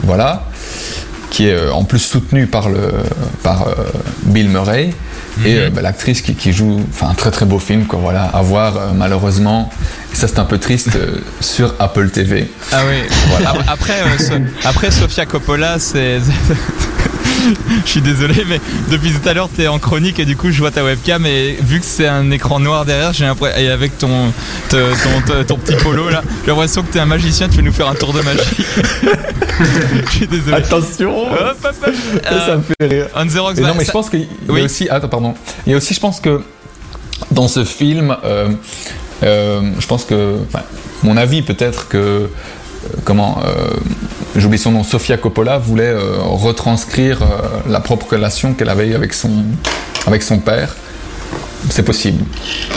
[0.03, 0.45] voilà,
[1.31, 2.81] qui est euh, en plus soutenue par, le,
[3.43, 3.73] par euh,
[4.25, 4.91] Bill Murray.
[5.45, 8.25] Et euh, bah, l'actrice qui, qui joue, enfin un très très beau film, quoi, voilà,
[8.25, 9.69] à voir euh, malheureusement,
[10.17, 12.49] ça c'est un peu triste, euh, sur Apple TV.
[12.73, 13.03] Ah oui.
[13.45, 14.35] Ap- Après, euh, so-
[14.69, 16.19] après Sofia Coppola, c'est.
[17.85, 18.61] Je suis désolé, mais
[18.91, 21.57] depuis tout à l'heure, t'es en chronique et du coup, je vois ta webcam et
[21.61, 24.33] vu que c'est un écran noir derrière, j'ai l'impression et avec ton
[24.69, 27.89] te- ton, petit polo là, j'ai l'impression que t'es un magicien, tu veux nous faire
[27.89, 28.41] un tour de magie.
[30.07, 30.57] Je suis désolé.
[30.57, 31.95] Attention Hop, hop, hop.
[32.25, 33.07] Ça Euh, me fait rire.
[33.15, 34.63] On the Rocks, non, mais ça- je pense qu'il y a Oui.
[34.63, 34.89] aussi.
[34.89, 35.35] Attends, pardon.
[35.67, 36.41] Il y a aussi, je pense que
[37.31, 38.49] dans ce film, euh, euh,
[39.23, 40.37] je pense que.
[40.49, 40.65] Enfin,
[41.03, 41.97] mon avis, peut-être que.
[41.99, 42.27] euh,
[43.05, 43.71] Comment euh,
[44.37, 44.85] J'oublie son nom.
[44.85, 47.27] Sofia Coppola voulait euh, retranscrire euh,
[47.69, 49.45] la propre relation qu'elle avait avec son,
[50.07, 50.77] avec son père.
[51.71, 52.23] C'est possible,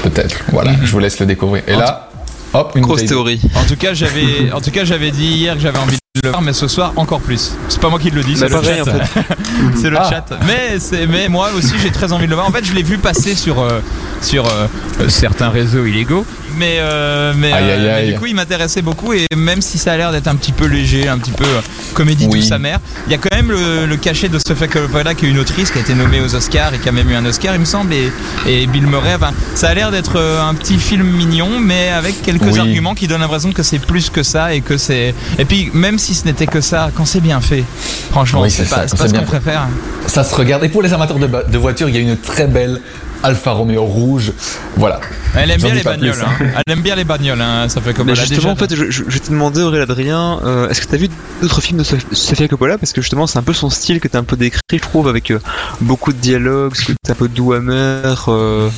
[0.02, 0.38] peut-être.
[0.52, 1.62] Voilà, je vous laisse le découvrir.
[1.68, 2.10] Et là,
[2.54, 3.40] hop, une Grosse théorie.
[3.56, 6.30] En tout cas, j'avais, en tout cas, j'avais dit hier que j'avais envie de le
[6.32, 7.53] voir, mais ce soir encore plus.
[7.70, 8.91] C'est pas moi qui le dis, c'est le pareil, chat.
[8.91, 9.24] en fait.
[9.76, 10.10] c'est le Ah.
[10.10, 10.26] chat.
[10.47, 12.47] Mais c'est, mais moi aussi, j'ai très envie de le voir.
[12.47, 13.80] En fait, je l'ai vu passer sur euh,
[14.22, 14.66] sur euh,
[15.01, 16.26] euh, certains réseaux illégaux,
[16.58, 18.14] mais euh, mais, Aïe, euh, aïe, mais aïe.
[18.14, 20.66] du coup, il m'intéressait beaucoup et même si ça a l'air d'être un petit peu
[20.66, 21.62] léger, un petit peu euh,
[21.93, 22.39] comédie Oui.
[22.39, 25.30] douce amère, il y a quand même le, le cachet de Sofia Coppola qui est
[25.30, 27.54] une autrice qui a été nommée aux Oscars et qui a même eu un Oscar,
[27.56, 28.12] il me semble, et,
[28.47, 29.16] et Bill Murray.
[29.16, 32.60] Enfin, ça a l'air d'être un petit film mignon, mais avec quelques Oui.
[32.60, 35.14] arguments qui donnent l'impression que c'est plus que ça et que c'est.
[35.38, 37.64] Et puis, même si ce n'était que ça, quand c'est bien fait,
[38.12, 39.68] franchement, Oui, c'est pas, ça, ce qu'on préfère.
[40.08, 40.64] Ça se regarde.
[40.64, 42.82] Et pour les amateurs de, de voitures, il y a une très belle
[43.24, 44.32] Alfa Romeo rouge.
[44.78, 44.99] Voilà.
[45.36, 46.15] Elle aime bien les bagnoles.
[46.26, 46.45] hein.
[46.65, 48.89] Elle aime bien les bagnoles, hein, ça fait comme Mais justement, déjà- en fait, je,
[48.89, 51.09] je, je t'ai demandé, Aurélien Adrien, euh, est-ce que t'as vu
[51.41, 52.78] d'autres films de Sof- Sofia Coppola?
[52.78, 55.07] Parce que justement, c'est un peu son style que t'as un peu décrit, je trouve,
[55.07, 55.39] avec euh,
[55.82, 58.70] beaucoup de dialogues, ce côté un peu doux amer, euh,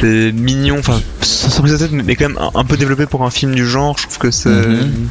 [0.00, 3.24] c'est mignon, enfin, sans prise de tête, mais quand même un, un peu développé pour
[3.24, 3.96] un film du genre.
[3.98, 4.48] Je trouve que c'est.
[4.48, 5.08] Mhm.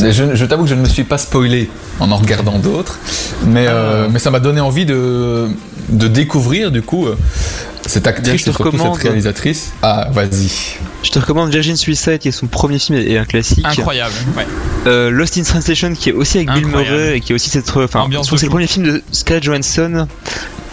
[0.00, 1.68] Je, je t'avoue que je ne me suis pas spoilé
[2.00, 2.98] en en regardant d'autres,
[3.46, 5.48] mais, euh, mais ça m'a donné envie de,
[5.88, 7.16] de découvrir du coup euh,
[7.86, 8.94] cette actrice je te et surtout recommande.
[8.94, 9.72] cette réalisatrice.
[9.82, 10.50] Ah, vas-y.
[11.02, 13.64] Je te recommande Virgin Suicide, qui est son premier film et un classique.
[13.64, 14.14] Incroyable.
[14.36, 14.46] Ouais.
[14.86, 16.66] Euh, Lost in Translation, qui est aussi avec Bill.
[16.66, 17.68] Murray et qui est aussi cette.
[17.76, 20.06] Enfin, Ambiance je trouve de que c'est le premier film de Scarlett Johansson.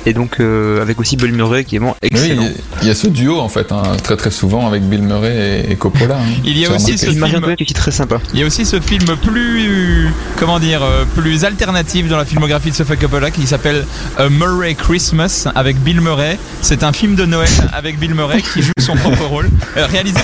[0.06, 2.42] Et donc, euh, avec aussi Bill Murray, qui est vraiment Oui, excellent.
[2.44, 2.52] il y a-
[2.84, 5.72] il y, a ce duo en fait, hein, très très souvent avec Bill Murray et,
[5.72, 6.18] et Coppola.
[6.18, 6.26] hein.
[6.44, 8.20] Il y a aussi ce film- qui est très sympa.
[8.34, 12.70] Il y a aussi ce film plus, comment dire, euh, plus alternatif dans la filmographie
[12.72, 13.86] de Sofia Coppola qui s'appelle
[14.18, 16.38] A Murray Christmas avec Bill Murray.
[16.62, 20.20] C'est un film de Noël avec Bill Murray qui joue son propre rôle, Euh, réalisé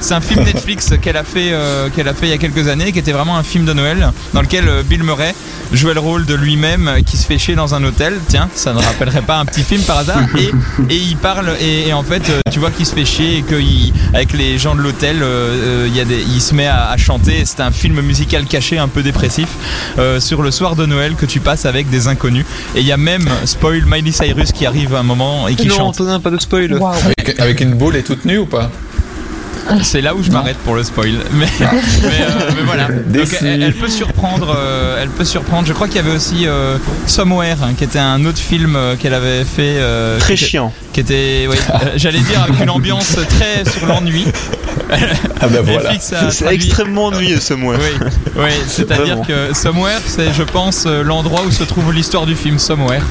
[0.00, 2.68] C'est un film Netflix qu'elle a fait, euh, qu'elle a fait il y a quelques
[2.68, 5.34] années, qui était vraiment un film de Noël dans lequel euh, Bill Murray
[5.72, 8.14] jouait le rôle de lui-même euh, qui se fait chier dans un hôtel.
[8.28, 10.20] Tiens, ça ne rappellerait pas un petit film par hasard.
[10.38, 10.50] Et,
[10.94, 14.32] et il parle et, et en fait, tu vois qu'il se fait chier et qu'avec
[14.32, 15.24] les gens de l'hôtel,
[15.86, 17.44] il y a des, il se met à, à chanter.
[17.44, 19.48] C'est un film musical caché, un peu dépressif,
[19.98, 22.44] euh, sur le soir de Noël que tu passes avec des inconnus.
[22.74, 25.68] Et il y a même spoil Miley Cyrus qui arrive à un moment et qui
[25.68, 26.00] non, chante.
[26.00, 26.78] Antonin, pas de spoil.
[27.38, 28.70] Avec une boule et toute nue ou pas?
[29.82, 31.12] C'est là où je m'arrête pour le spoil.
[31.32, 31.68] Mais, mais,
[32.08, 32.88] euh, mais voilà.
[33.06, 34.54] Donc, elle, elle peut surprendre.
[34.56, 35.66] euh, elle peut surprendre.
[35.66, 39.14] Je crois qu'il y avait aussi euh, Somewhere, hein, qui était un autre film qu'elle
[39.14, 39.76] avait fait.
[39.78, 40.72] euh, Très qui chiant.
[40.92, 41.54] Qui était, euh,
[41.96, 44.24] j'allais dire, avec une ambiance très sur l'ennui.
[45.40, 45.92] Ah ben voilà.
[45.98, 47.74] C'est extrêmement ennuyeux mois.
[47.76, 52.58] Oui, oui c'est-à-dire que Somewhere, c'est, je pense, l'endroit où se trouve l'histoire du film
[52.58, 53.02] Somewhere.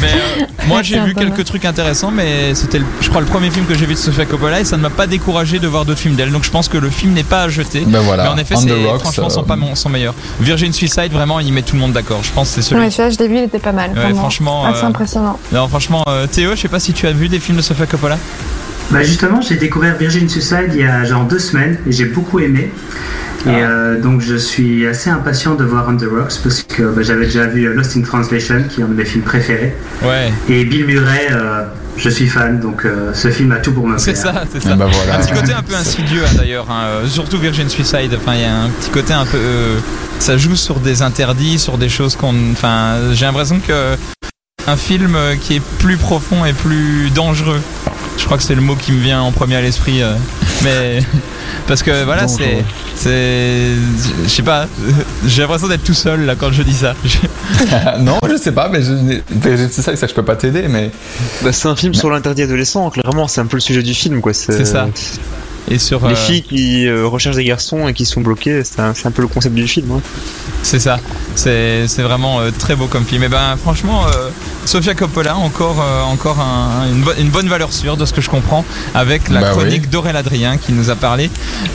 [0.00, 3.66] Mais euh, moi, j'ai vu quelques trucs intéressants, mais c'était, je crois, le premier film
[3.66, 6.00] que j'ai vu de Sofia Coppola et ça ne m'a pas découragé de voir d'autres
[6.00, 6.30] films d'elle.
[6.30, 7.84] Donc, je pense que le film n'est pas à jeter.
[7.86, 8.24] Ben voilà.
[8.24, 8.68] Mais en effet, c'est,
[8.98, 10.14] franchement, euh, sont pas mon, son meilleur.
[10.40, 12.20] Virgin Suicide, vraiment, il met tout le monde d'accord.
[12.22, 12.82] Je pense que c'est celui.
[12.82, 13.90] Ouais, celui-là, je l'ai vu, il était pas mal.
[13.92, 15.38] Ouais, franchement, Assez euh, impressionnant.
[15.52, 17.86] Non, franchement, euh, Théo, je sais pas si tu as vu des films de Sofia
[17.86, 18.18] Coppola.
[18.90, 22.40] Bah justement, j'ai découvert Virgin Suicide il y a genre deux semaines et j'ai beaucoup
[22.40, 22.70] aimé.
[23.46, 27.02] Et euh, donc je suis assez impatient de voir On the Rocks parce que bah,
[27.02, 29.74] j'avais déjà vu Lost in Translation qui est un de mes films préférés.
[30.04, 31.64] Ouais, Et Bill Murray, euh,
[31.96, 34.70] je suis fan donc euh, ce film a tout pour me c'est ça, c'est Ah
[34.70, 34.76] ça.
[34.76, 35.16] ben voilà.
[35.16, 38.16] Un petit côté un peu insidieux hein, d'ailleurs, hein, euh, surtout Virgin Suicide.
[38.16, 39.36] Enfin, il y a un petit côté un peu.
[39.38, 39.78] euh,
[40.18, 42.34] ça joue sur des interdits, sur des choses qu'on.
[42.52, 43.96] Enfin, j'ai l'impression que
[44.66, 47.60] un film euh, qui est plus profond et plus dangereux
[48.18, 50.02] Je crois que c'est le mot qui me vient en premier à l'esprit.
[50.02, 50.14] euh,
[50.62, 51.00] mais
[51.66, 52.62] parce que voilà, c'est,
[52.94, 53.70] c'est,
[54.24, 54.66] je sais pas.
[55.26, 56.94] J'ai l'impression d'être tout seul là quand je dis ça.
[58.00, 58.80] Non, je sais pas, mais
[59.40, 60.90] c'est ça, ça, je peux pas t'aider, mais
[61.42, 64.20] Bah, c'est un film sur l'interdit adolescent, clairement, c'est un peu le sujet du film,
[64.20, 64.32] quoi.
[64.34, 64.88] C'est ça.
[65.70, 68.80] Et sur Les euh, filles qui euh, recherchent des garçons et qui sont bloqués, c'est
[68.80, 69.92] un, c'est un peu le concept du film.
[69.92, 70.00] hein.
[70.64, 70.98] C'est ça.
[71.36, 73.22] C'est c'est vraiment euh, très beau comme film.
[73.22, 74.28] Et ben franchement, euh,
[74.64, 78.20] Sofia Coppola encore euh, encore un- une, bo- une bonne valeur sûre de ce que
[78.20, 79.88] je comprends avec la Bah chronique oui.
[79.88, 81.30] d'Aurel Adrien qui nous a parlé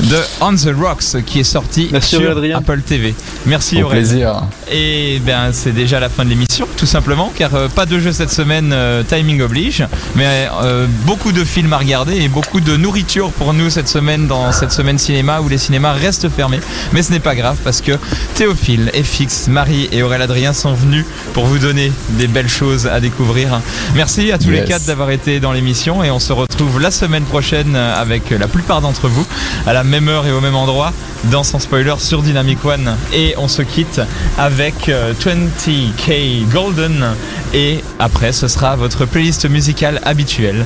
[0.06, 2.58] de On the Rocks qui est sorti Merci, sur Aurel Adrien.
[2.58, 3.14] Apple TV.
[3.46, 4.00] Merci au Aurel.
[4.00, 4.44] plaisir.
[4.72, 8.12] Et ben c'est déjà la fin de l'émission, tout simplement, car euh, pas de jeu
[8.12, 9.86] cette semaine, euh, timing oblige,
[10.16, 14.28] mais euh, beaucoup de films à regarder et beaucoup de nourriture pour nous cette semaine
[14.28, 16.60] dans cette semaine cinéma où les cinémas restent fermés.
[16.94, 17.94] Mais ce n'est pas grave parce que
[18.36, 23.00] Théophile, FX, Marie et Aurélien Adrien sont venus pour vous donner des belles choses à
[23.00, 23.62] découvrir.
[23.96, 27.24] Merci à tous les quatre d'avoir été dans l'émission et on se retrouve la semaine
[27.24, 29.26] prochaine avec la plupart d'entre vous
[29.66, 30.94] à la même heure et au même endroit
[31.26, 32.96] dans Sans Spoiler sur Dynamic One.
[33.14, 34.02] Et on se quitte
[34.38, 37.06] avec euh, 20K Golden.
[37.54, 40.66] Et après ce sera votre playlist musicale habituelle.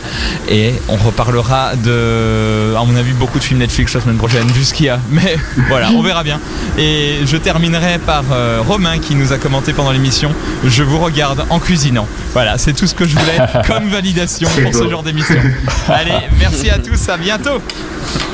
[0.49, 4.63] Et on reparlera de à mon avis beaucoup de films Netflix la semaine prochaine vu
[4.63, 4.99] ce qu'il y a.
[5.11, 5.37] Mais
[5.67, 6.39] voilà on verra bien.
[6.77, 10.31] Et je terminerai par euh, Romain qui nous a commenté pendant l'émission.
[10.65, 12.00] Je vous regarde en cuisinant
[12.33, 13.37] voilà c'est tout ce que je voulais
[13.67, 15.39] comme validation pour ce genre d'émission.
[15.87, 17.61] Allez merci à tous à bientôt.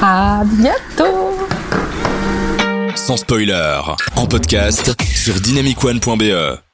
[0.02, 1.38] À bientôt.
[2.96, 3.80] Sans spoiler,
[4.16, 6.67] en podcast sur dynamicone.be.